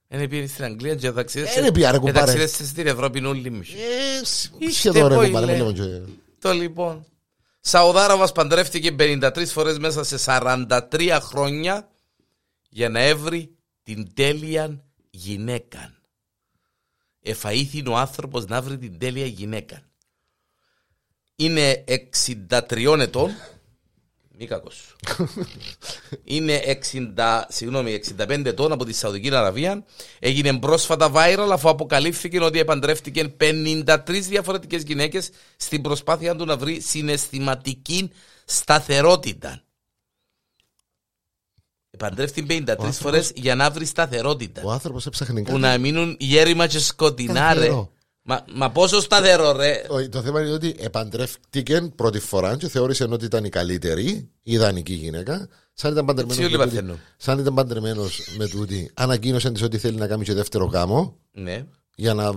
[0.08, 2.20] Δεν πήγαινε στην Αγγλία και θα Ε, δεν πήγα, ρε, κουμπάρε.
[2.20, 3.74] ταξίδεψε στην Ευρώπη όλοι μισή.
[4.22, 5.62] Ε, σ- Είστε σχεδόν ρε πόη, κομπάρε, λέει.
[5.62, 7.06] μην λέμε και- Το λοιπόν.
[7.60, 11.90] Σαουδάραβας παντρεύτηκε 53 φορές μέσα σε 43 χρόνια
[12.70, 15.94] για να έβρει την τέλεια γυναίκα.
[17.30, 19.82] Εφαήθη ο άνθρωπος να βρει την τέλεια γυναίκα.
[21.36, 23.32] Είναι 63 ετών.
[24.40, 24.96] Μη κακός.
[26.24, 26.62] Είναι
[27.16, 29.86] 60, συγγνώμη, 65 ετών από τη Σαουδική Αραβία.
[30.20, 36.80] Έγινε πρόσφατα viral αφού αποκαλύφθηκε ότι επαντρεύτηκε 53 διαφορετικές γυναίκες στην προσπάθεια του να βρει
[36.80, 38.12] συναισθηματική
[38.46, 39.62] σταθερότητα.
[42.02, 44.62] Επαντρεύτηκε 53 φορές για να βρει σταθερότητα.
[44.66, 45.60] Ο άνθρωπος έψαχνε Που κάτι.
[45.60, 47.60] να μείνουν γέρημα και σκοτεινά ρε.
[47.60, 47.92] Σταθερό.
[48.22, 49.84] Μα, μα πόσο σταθερό ρε.
[49.88, 54.06] Όχι, Το θέμα είναι ότι επαντρεύτηκε πρώτη φορά και θεώρησε ότι ήταν η καλύτερη,
[54.44, 55.48] η ιδανική γυναίκα.
[55.74, 57.00] Σαν ήταν παντρεμένος Έτσι όλοι με, τούτη- παθαίνουν.
[57.18, 61.66] σαν ήταν παντρεμένος με τούτη, ανακοίνωσε της ότι θέλει να κάνει και δεύτερο γάμο Ναι.
[61.96, 62.34] για να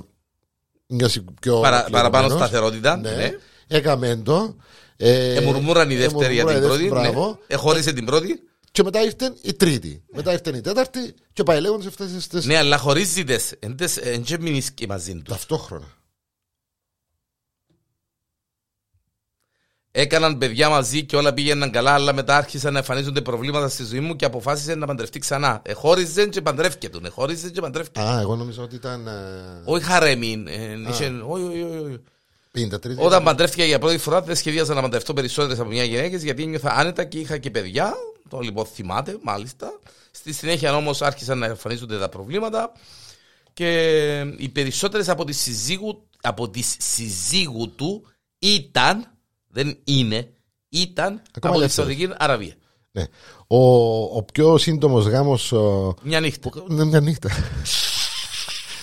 [0.87, 1.61] νιώσει πιο.
[1.61, 2.49] Παρα, παραπάνω ολοκληρωμένος.
[2.49, 2.97] σταθερότητα.
[2.97, 3.11] Ναι.
[3.11, 3.31] Ναι.
[3.67, 4.57] Έκαμε το.
[4.97, 6.89] Ε, Εμουρμούραν η δεύτερη για εμουρμούραν την η πρώτη.
[6.89, 7.11] δεύτερη, Ναι.
[7.13, 7.39] Μπράβο.
[7.47, 8.41] Εχώρισε την πρώτη.
[8.73, 10.03] Και μετά ήρθε η τρίτη.
[10.13, 12.07] Μετά ήρθε η τέταρτη και πάει λέγοντας αυτέ
[12.41, 12.47] τι.
[12.47, 13.53] Ναι, αλλά χωρίζει τις.
[13.59, 15.23] Εν τες- εν και μείνεις και μαζί τους.
[15.37, 15.87] Ταυτόχρονα.
[19.93, 24.01] Έκαναν παιδιά μαζί και όλα πήγαιναν καλά, αλλά μετά άρχισαν να εμφανίζονται προβλήματα στη ζωή
[24.01, 25.63] μου και αποφάσισε να παντρευτεί ξανά.
[25.65, 27.05] Εχώριζε και παντρεύκε τον.
[27.05, 28.01] Εχώριζε και παντρεύκε.
[28.01, 29.07] Α, εγώ νομίζω ότι ήταν.
[29.07, 30.47] ε, Όχι χαρέμιν.
[30.47, 32.01] ε, είχε- όχι, όχι, όχι, όχι.
[32.53, 32.97] 53.
[32.99, 36.71] Όταν παντρεύτηκα για πρώτη φορά, δεν σχεδίαζα να παντρευτώ περισσότερες από μια γυναίκες γιατί ένιωθα
[36.71, 37.95] άνετα και είχα και παιδιά.
[38.31, 39.79] Το λοιπόν θυμάται, μάλιστα.
[40.11, 42.73] Στη συνέχεια όμως άρχισαν να εμφανίζονται τα προβλήματα
[43.53, 48.07] και οι περισσότερες από τις συζύγου, από τις συζύγου του
[48.39, 49.11] ήταν,
[49.49, 50.33] δεν είναι,
[50.69, 51.73] ήταν από τη ελεύθερες.
[51.73, 52.55] Σαουδική Αραβία.
[52.93, 53.05] Ναι.
[53.47, 53.57] Ο,
[54.17, 55.53] ο πιο σύντομος γάμος.
[56.03, 56.51] Μια νύχτα.
[56.69, 57.31] Ναι, μια νύχτα.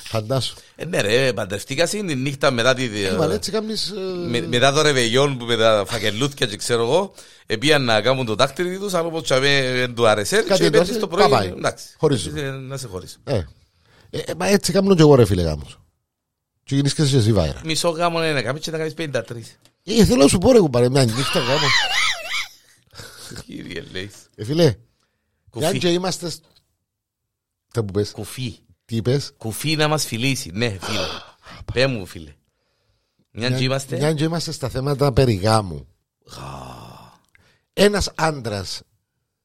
[0.03, 0.55] Φαντάσου.
[0.79, 2.89] Ε, ναι, ρε, παντρευτήκα στην τη νύχτα μετά τη.
[3.17, 7.13] Μα έτσι κάνεις, ε, Με, μετά το ρεβεγιόν που με τα φακελούθια και ξέρω εγώ,
[7.45, 10.77] επίαν να κάνουν το δάκτυλο τους, αλλά όπως τσαβέ δεν του άρεσε Κάτι και είπε
[10.77, 11.47] εντός, το πρωί, παπάει.
[11.47, 12.31] εντάξει, Χωρίζω.
[12.35, 13.17] ε, να σε χωρίσω.
[13.23, 13.35] Ε,
[14.09, 15.79] ε, ε, μα έτσι κάνω και εγώ ρε φίλε γάμος.
[16.63, 17.61] Και γίνεις και εσύ βάιρα.
[17.65, 19.21] Μισό γάμο είναι να κάνεις και να κάνεις 53.
[19.83, 21.67] Ε, θέλω να σου πω ρε κουμπάρε μια νύχτα γάμο.
[23.45, 24.11] Κύριε λέει.
[24.35, 24.75] Ε, φίλε, αν
[25.49, 26.29] Κουφί, και είμαστε...
[26.29, 26.43] σ-
[27.73, 28.57] Τα που πες, κουφί,
[28.87, 30.99] τι είπες; κουφί να μας φιλήσει, ναι φίλε.
[31.73, 32.33] Πέ μου φίλε.
[33.31, 33.97] Μια και είμαστε.
[33.97, 35.87] Μια και είμαστε στα θέματα περί γάμου.
[37.73, 38.81] Ένας άντρας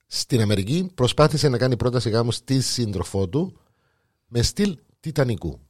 [0.06, 3.60] στην Αμερική προσπάθησε να κάνει πρόταση γάμου στη σύντροφό του
[4.26, 5.60] με στυλ τιτανικού.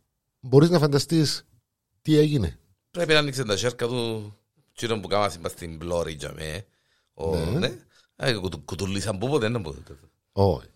[0.41, 1.47] Μπορείς να φανταστείς
[2.03, 2.59] τι έγινε;
[2.91, 4.33] Πρέπει να ανοίξει τα σέρκα του
[4.75, 6.67] τσίρον που κάμασαι μας στην πλώρη για με.
[7.15, 7.79] Ο, ναι.
[8.17, 9.75] Ε, κουτου- Κουτουλήσαν που ποτέ να πω.
[10.33, 10.67] Όχι.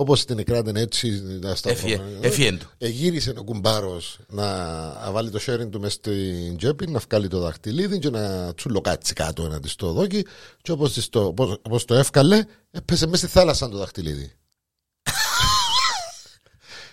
[0.00, 1.22] Όπως την εκράτην έτσι.
[1.40, 2.70] να στα- Έφυγε- Έφυγε του.
[2.78, 7.98] Εγύρισε ο κουμπάρος να βάλει το sharing του μέσα στην τσέπη, να βγάλει το δαχτυλίδι
[7.98, 10.24] και να τσουλοκάτσει κάτω ένα της το δόκι.
[10.62, 14.32] Και όπως το, όπως- όπως το εύκαλε, έπεσε μέσα στη θάλασσα το δαχτυλίδι.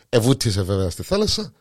[0.10, 1.52] Εβούτησε βέβαια στη θάλασσα.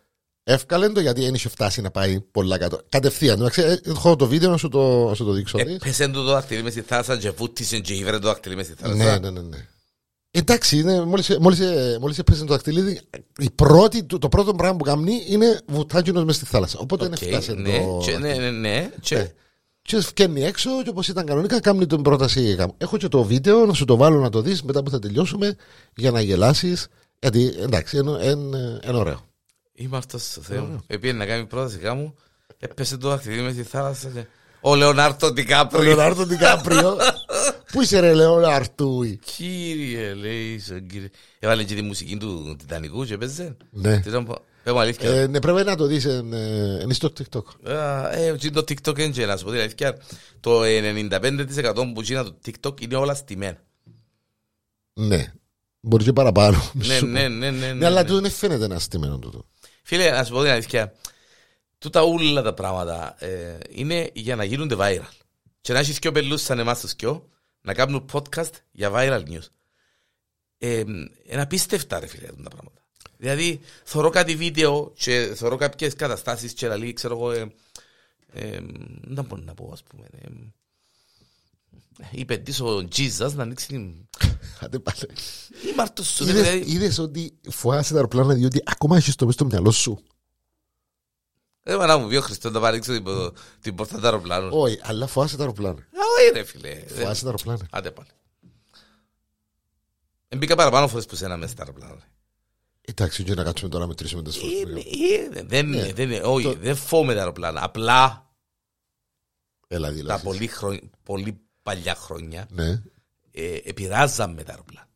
[0.45, 2.81] Έβκαλε το γιατί δεν είχε φτάσει να πάει πολλά κάτω.
[2.89, 3.39] Κατευθείαν.
[3.41, 5.59] Εντάξει, ε, Έχω το βίντεο να σου το, να σου το δείξω.
[5.59, 5.75] δεις.
[5.75, 8.75] Έπεσε του το δαχτυλί μες στη θάλασσα και βούτησε και ήβρε το δαχτυλί μες στη
[8.83, 9.19] Ναι, θάλασσα.
[9.19, 9.41] ναι, ναι.
[9.41, 9.67] ναι.
[10.37, 11.61] Εντάξει, είναι, μόλις, μόλις,
[12.01, 13.01] μόλις έπεσε το δαχτυλίδι,
[13.38, 16.79] η πρώτη, το, το πρώτο πράγμα που κάνει είναι βουτάκινος μες στη θάλασσα.
[16.79, 18.01] Οπότε Οκ, δεν φτάσει ναι, το...
[18.05, 19.33] και- ναι, ναι, ναι, και- Ναι.
[19.83, 22.57] Και βγαίνει έξω και όπως ήταν κανονικά κάνει την πρόταση.
[22.79, 25.57] Έχω και το βίντεο να σου το βάλω να το δεις μετά που θα τελειώσουμε
[25.97, 26.87] για να γελάσεις.
[27.18, 29.20] Γιατί εντάξει, είναι, είναι, είναι ωραίο.
[29.73, 30.81] Είμαι αυτός στο Θεό μου.
[30.87, 32.14] Επήγαινε να κάνει πρόταση γάμου,
[32.59, 34.25] έπεσε το δαχτυλί μες στη θάλασσα και...
[34.61, 35.83] Ο Λεωνάρτο Ο Ντικάπριο.
[35.83, 36.97] Λεωνάρντο Ντικάπριο.
[37.75, 39.19] Πού είσαι ρε Λεωνάρντου.
[39.25, 41.11] Κύριε, λέει, σαν κύριε.
[41.39, 43.57] Έβαλε και τη μουσική του Τιτανικού και έπαιζε.
[43.71, 44.01] Ναι.
[44.01, 45.11] Τι ήταν, πέ μου αλήθεια.
[45.11, 47.71] Ε, ναι, πρέπει να το δεις, ε, ε, είναι στο TikTok.
[47.71, 49.97] Α, Ε, και το TikTok είναι και να σου πω την αλήθεια.
[50.41, 53.59] Το 95% που γίνει το TikTok είναι όλα στημένα.
[54.93, 55.33] Ναι.
[55.81, 56.71] Μπορεί και παραπάνω.
[56.73, 57.73] Ναι, Σου- ναι, ναι, ναι.
[57.73, 58.09] Ναι, αλλά ναι.
[58.09, 59.45] τούτο δεν φαίνεται ένα στημένο τούτο.
[59.83, 60.93] Φίλε, να σου πω την αλήθεια.
[61.79, 65.09] Τούτα όλα τα πράγματα ε, είναι για να γίνονται viral.
[65.61, 67.29] Και να έχεις και πελούς σαν εμάς τους κοιό
[67.64, 69.46] να κάνουν podcast για viral news.
[70.59, 70.79] Ε,
[71.24, 72.87] είναι απίστευτα ρε φίλε τα πράγματα.
[73.16, 77.53] Δηλαδή, θωρώ κάτι βίντεο και θωρώ κάποιες καταστάσεις και λαλεί, ξέρω εγώ, ε,
[78.33, 78.59] ε,
[79.03, 80.29] δεν μπορώ να πω, ας πούμε, ε,
[82.11, 83.94] είπε της ο Jesus να ανοίξει την...
[84.61, 84.98] Άντε πάλι.
[85.70, 89.38] Ή Μάρτος σου, Είδες- δηλαδή, Είδες ότι φοβάσαι τα αεροπλάνα διότι ακόμα έχεις το μέσα
[89.38, 90.03] στο μυαλό σου.
[91.66, 93.05] Δεν θα μου πει ο Χριστός να πάρει έξω την,
[93.61, 94.48] την πόρτα του αεροπλάνου.
[94.61, 95.79] Όχι, αλλά φοβάσαι τα αεροπλάνα.
[95.81, 96.85] Α, Όχι ρε φίλε.
[96.88, 97.66] Φοβάσαι τα αεροπλάνα.
[97.70, 98.09] Άντε πάλι.
[100.29, 102.03] Ε, Μπήκα παραπάνω φορές που σένα μέσα στα αεροπλάνα.
[102.81, 104.53] Εντάξει, και να κάτσουμε τώρα να μετρήσουμε τις φορές.
[104.62, 105.24] που Είναι- πήγαμε.
[105.24, 105.77] είναι- Δεν Ναι.
[105.77, 107.64] είναι, δεν είναι, όχι, Το- δεν φόβομαι τα αεροπλάνα.
[107.64, 108.31] Απλά
[109.68, 110.22] Έλα τα δηλαδή.
[110.24, 112.83] πολύ, χρον- πολύ παλιά χρόνια Ναι.
[113.31, 114.88] ε, επηρεάζαμε τα αεροπλάνα.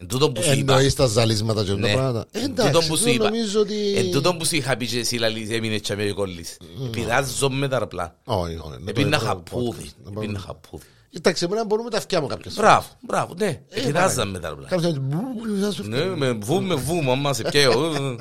[0.00, 0.72] Εν τούτο που σου είπα.
[0.74, 1.92] Εννοείς τα ζαλίσματα και τα Ναι.
[1.92, 2.26] πράγματα.
[2.30, 3.24] Ε, Εν τούτο Εντάξει, που σου εγώ είπα.
[3.24, 3.92] νομίζω ότι...
[3.96, 6.56] Εν τούτο που σου είχα πει και εσύ λαλείς έμεινε και με κόλλης.
[6.86, 8.14] Επηρεάζομαι τα αεροπλάνα.
[8.24, 8.68] Όχι, όχι.
[8.70, 9.90] να το Επίνα πω- χαπούδι.
[9.90, 9.94] podcast.
[10.04, 10.84] Να Επίνα πάμε- χαπούδι.
[11.10, 12.70] Κοιτάξτε, εμένα μπορούμε τα φτιάμε κάποιες φορές.
[12.70, 13.60] Μπράβο, μπράβο, ναι.
[13.68, 14.70] Επηρεάζαμε τα αεροπλάνα.
[14.76, 17.94] Κάποιος θα πει, «Μπου, θα σου Ναι, με βου, με βου, μαμά σε πιέω.
[17.94, 18.16] Ε,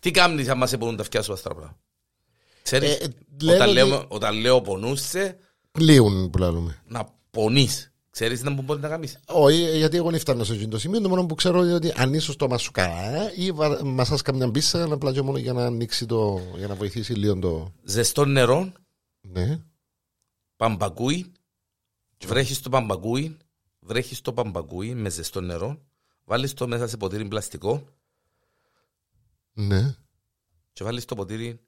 [0.00, 1.78] Τι κάνεις άμα σε μπορούν να τα φτιάσουν αυτά τα πράγματα.
[2.62, 3.08] Ξέρεις, Ε, ε,
[3.42, 5.36] λένε όταν, ότι- λέω, όταν λέω πονούσε,
[5.72, 6.82] Κλείουν που λέμε.
[6.86, 7.92] να πονείς.
[8.18, 9.18] Ξέρεις τι που μπορεί να κάνεις.
[9.26, 11.00] Όχι, ε, γιατί εγώ δεν φτάνω σε εκείνο το σημείο.
[11.00, 14.48] Το μόνο που ξέρω είναι ότι αν είσαι στο σου καλά ή βα- μασάς καμιά
[14.48, 16.40] μπίσα, απλά και μόνο για να ανοίξει το.
[16.56, 17.72] για να βοηθήσει λίγο το.
[17.82, 18.72] Ζεστό νερό,
[19.20, 19.60] Ναι.
[20.56, 21.32] παμπακούι,
[22.26, 23.36] βρέχεις το παμπακούι,
[23.80, 25.80] βρέχεις το παμπακούι με ζεστό νερό,
[26.24, 27.84] βάλεις το μέσα σε ποτήρι πλαστικό
[29.52, 29.96] Ναι.
[30.72, 31.60] και βάλεις το ποτήρι,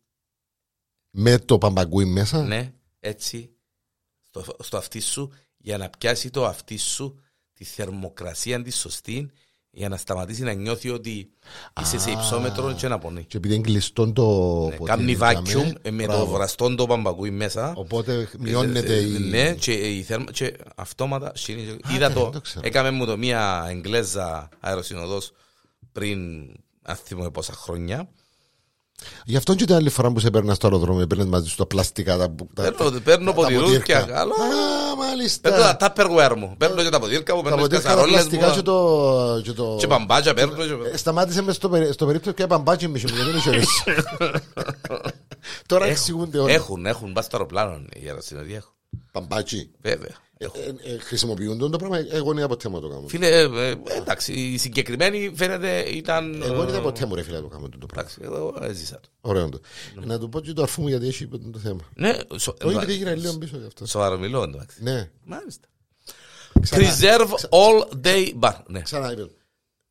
[1.10, 2.42] Με το παμπαγκούι μέσα.
[2.44, 3.50] ναι, έτσι,
[4.20, 7.20] στο, στο αυτί σου, για να πιάσει το αυτί σου
[7.54, 9.30] τη θερμοκρασία της σωστή,
[9.70, 11.30] για να σταματήσει να νιώθει ότι
[11.82, 12.12] είσαι σε Α.
[12.12, 13.24] υψόμετρο και να πονεί.
[13.24, 14.22] Και επειδή είναι κλειστό το.
[14.70, 16.32] Ναι, ποτήρι, Κάμνει τζαμέ, vacuum ε, με το μπράβο.
[16.32, 17.72] βραστό το παμπακούι μέσα.
[17.76, 19.18] Οπότε μειώνεται Ε, η.
[19.18, 20.30] Ναι, και η θέρμα.
[20.32, 21.32] Και αυτόματα.
[21.34, 22.22] σύνη- Α, Είδα ναι, το.
[22.22, 22.66] δεν το ξέρω.
[22.66, 25.32] Έκαμε μου το μία Εγγλέζα αεροσυνοδός
[25.92, 26.18] πριν.
[26.82, 28.08] Αν θυμάμαι πόσα χρόνια.
[29.24, 31.66] Γι' αυτό και την άλλη φορά που σε παίρνει στο αεροδρόμιο, παίρνεις μαζί σου τα
[31.66, 32.16] πλαστικά.
[32.16, 33.78] Τα, τα, Παίρνω, παίρνω τα ποτηρούθια.
[33.78, 34.00] ποτήρκα.
[34.00, 34.32] Καλό.
[34.32, 35.50] Α, μάλιστα.
[35.50, 36.54] Παίρνω τα tupperware μου.
[36.58, 37.42] Παίρνω και τα ποτήρκα μου.
[37.42, 38.62] Τα Παίρνω και ποτήρκα τα κασαρόλες πλαστικά και μου.
[38.62, 39.40] το.
[39.44, 39.76] Και, το...
[39.78, 40.54] Και μπαμπάτια παίρνω.
[40.54, 43.82] και- Ε, Σταμάτησε μες στο, περί- στο περίπτωση και μπαμπάκι μισό γιατί δεν είχε ρίξει.
[45.66, 46.52] Τώρα εξηγούνται όλα.
[46.52, 47.12] Έχουν, έχουν.
[47.12, 48.72] Πας στο αεροπλάνο οι αεροσυνοδοί έχουν.
[49.12, 49.70] Μπαμπάκι.
[49.82, 50.14] Βέβαια.
[50.42, 50.46] Ε,
[50.84, 51.96] ε, ε, Χρησιμοποιούν τον το πράγμα.
[52.10, 53.08] Εγώ δεν είδα ποτέ μου το κάνω.
[53.08, 56.42] Φίλε, ε, ε, εντάξει, η συγκεκριμένη φαίνεται ήταν.
[56.42, 58.10] Εγώ δεν είδα ε, ποτέ μου ρε φίλε να το κάνω το πράγμα.
[58.16, 59.08] Εντάξει, εγώ έζησα το.
[59.20, 59.60] Ωραίο το.
[60.04, 61.80] Να του πω και το αρφού μου γιατί έχει το θέμα.
[61.94, 63.86] Ναι, σο- Όχι ε, επειδή γύρω λίγο πίσω γι' αυτό.
[63.86, 64.82] σοβαρό μιλώ εντάξει.
[64.82, 65.10] Ναι.
[65.24, 65.66] Μάλιστα.
[66.60, 68.54] Ξανά- Preserve all day bar.
[68.66, 68.80] Ναι.
[68.80, 69.26] Ξανά είπε.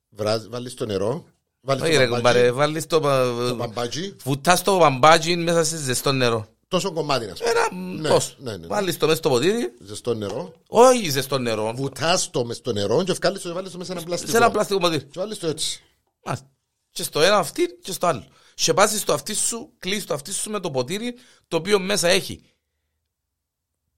[0.09, 1.25] Βράζ- Βάλεις το νερό.
[1.61, 2.57] Βάλεις Όχι ρε το κουμπάρε, μπαμπάκι.
[2.57, 2.99] βάλεις το...
[3.47, 4.15] Το μπαμπάκι.
[4.23, 6.47] Βουτάς το μπαμπάκι μέσα σε ζεστό νερό.
[6.69, 7.49] Τόσο κομμάτι να σου πω.
[7.49, 8.35] Ένα Ναι, τόσο.
[8.37, 8.67] ναι, ναι, ναι.
[8.67, 9.73] Βάλεις το μέσα στο ποτήρι.
[9.79, 10.53] Ζεστό νερό.
[10.67, 11.73] Όχι ζεστό νερό.
[11.75, 14.31] Βουτάς το μες στο νερό και βγάλεις το και βάλεις το μέσα σε ένα πλαστικό.
[14.31, 15.03] Σε ένα πλαστικό ποτήρι.
[15.03, 15.83] Και βάλεις το έτσι.
[16.25, 16.47] Μάλιστα.
[16.91, 18.23] Και στο ένα αυτή και στο άλλο.
[18.53, 21.15] Και πας στο αυτί σου, κλείς το αυτί σου με το ποτήρι
[21.47, 22.41] το οποίο μέσα έχει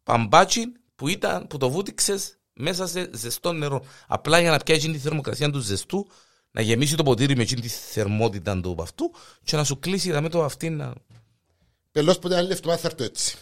[0.03, 3.83] παμπάτσι που, ήταν, που το βούτυξες μέσα σε ζεστό νερό.
[4.07, 6.07] Απλά για να πιάσει τη θερμοκρασία του ζεστού,
[6.51, 9.11] να γεμίσει το ποτήρι με εκείνη τη θερμότητα του αυτού
[9.43, 10.93] και να σου κλείσει με το αυτή να...
[11.91, 13.35] Πελός που δεν άλλη εβδομάδα θα έρθω έτσι.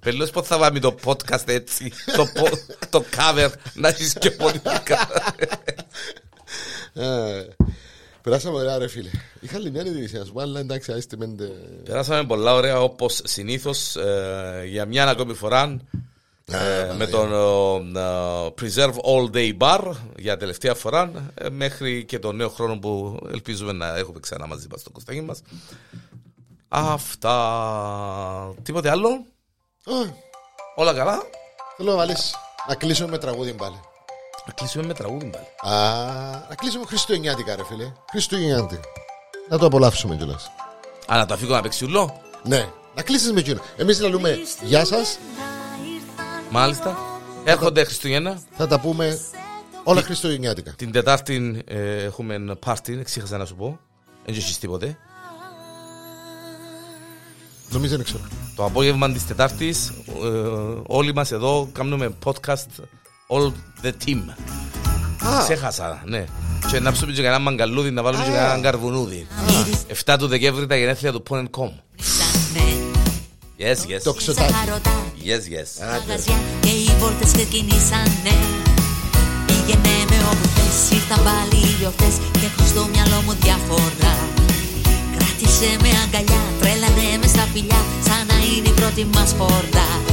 [0.00, 2.58] Πελώς πώς θα πάμε το podcast έτσι, το, po-
[2.90, 5.08] το cover να έχεις και πολιτικά.
[6.92, 7.46] Ε,
[8.22, 9.10] Περάσαμε ωραία ρε φίλε.
[9.40, 11.44] Είχα λιμιάνη την να σου πω, αλλά εντάξει, άστε μέντε...
[11.84, 15.76] Περάσαμε πολλά ωραία όπως συνήθως ε, για μια ακόμη φορά
[16.52, 17.32] ε, με τον
[17.96, 22.78] ε, ε, Preserve All Day Bar για τελευταία φορά ε, μέχρι και τον νέο χρόνο
[22.78, 25.42] που ελπίζουμε να έχουμε ξανά μαζί μας στο Κωνσταντίνο μας.
[26.72, 28.54] Αυτά.
[28.62, 29.08] Τίποτε άλλο;
[29.84, 29.92] Α,
[30.74, 31.22] Όλα καλά;
[31.76, 32.34] Θέλω να βάλεις
[32.68, 33.80] να κλείσουμε με τραγούδι πάλι.
[34.46, 35.74] Να κλείσουμε με τραγούδι πάλι.
[35.74, 35.88] Α,
[36.48, 37.92] να κλείσουμε Χριστουγεννιάτικα ρε φίλε.
[38.10, 38.80] Χριστουγεννιάτικα.
[39.48, 40.50] Να το απολαύσουμε κιόλας.
[41.12, 43.60] Α, να το αφήγω να παίξει ουλό; Ναι, να κλείσεις με εκείνο.
[43.76, 45.18] Εμείς να λέμε γεια σας,
[46.50, 46.98] Μάλιστα.
[47.44, 48.40] Έρχονται Χριστούγεννα.
[48.56, 49.18] θα τα πούμε
[49.84, 50.72] όλα Χριστουγεννιάτικα.
[50.76, 53.78] Την Τετάρτη ε, έχουμε πάρτι, ξέχασα να σου πω.
[54.24, 54.98] Δεν έχεις τίποτε.
[57.70, 58.20] Νομίζω δεν ξέρω.
[58.56, 60.28] Το απόγευμα της Τετάρτης ε,
[60.86, 62.82] όλοι μας εδώ κάνουμε podcast
[63.28, 63.52] all
[63.82, 64.18] the team.
[65.26, 66.24] Α, Ξέχασα, ναι.
[66.70, 69.26] Και να ψούμε και κανένα μαγκαλούδι, να βάλουμε και κανένα καρβουνούδι.
[70.04, 71.70] 7 του Δεκέμβρη τα γενέθλια του Pon.com.
[73.62, 74.00] Yes, yes.
[74.02, 74.52] Το ξωτάκι.
[74.52, 74.90] Ζαχαρωτά,
[75.28, 75.70] Yes, yes.
[75.90, 78.34] μαγαζιά και οι βόλτες ξεκινήσανε
[79.46, 84.14] Πήγαινε με όπου θες, ήρθαν πάλι οι γιορτές και έχω στο μυαλό μου διαφορά
[85.16, 86.49] Κράτησε με αγκαλιά, τρέλανε με στα
[87.52, 90.09] φιλιά σαν να είναι η πρώτη μας χορδά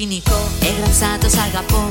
[0.00, 0.48] σκηνικό.
[0.62, 1.89] Έγραψα το σ' αγαπώ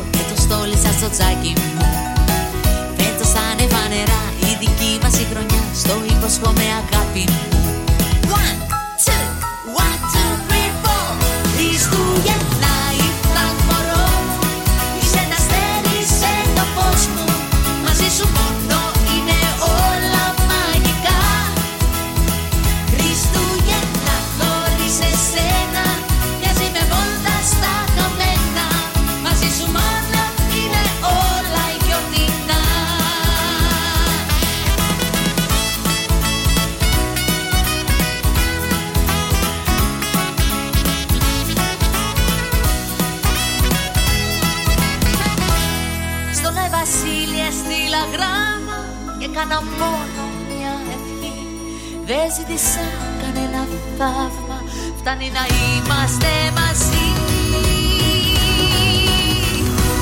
[52.30, 52.88] Δεν ζήτησα
[53.22, 53.68] κανένα
[53.98, 54.64] θαύμα,
[55.00, 56.28] φτάνει να είμαστε
[56.60, 57.08] μαζί.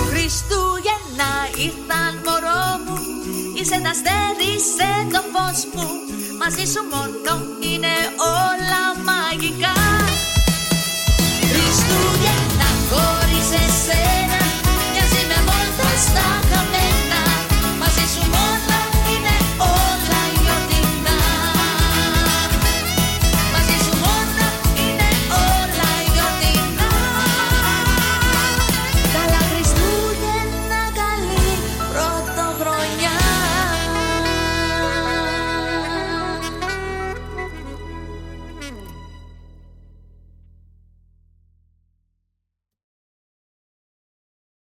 [0.10, 1.32] Χριστούγεννα
[1.66, 2.98] ήρθαν μωρό μου,
[3.56, 5.88] είσαι ένα αστέρι σε το φως μου.
[6.40, 8.84] Μαζί σου μόνο είναι όλα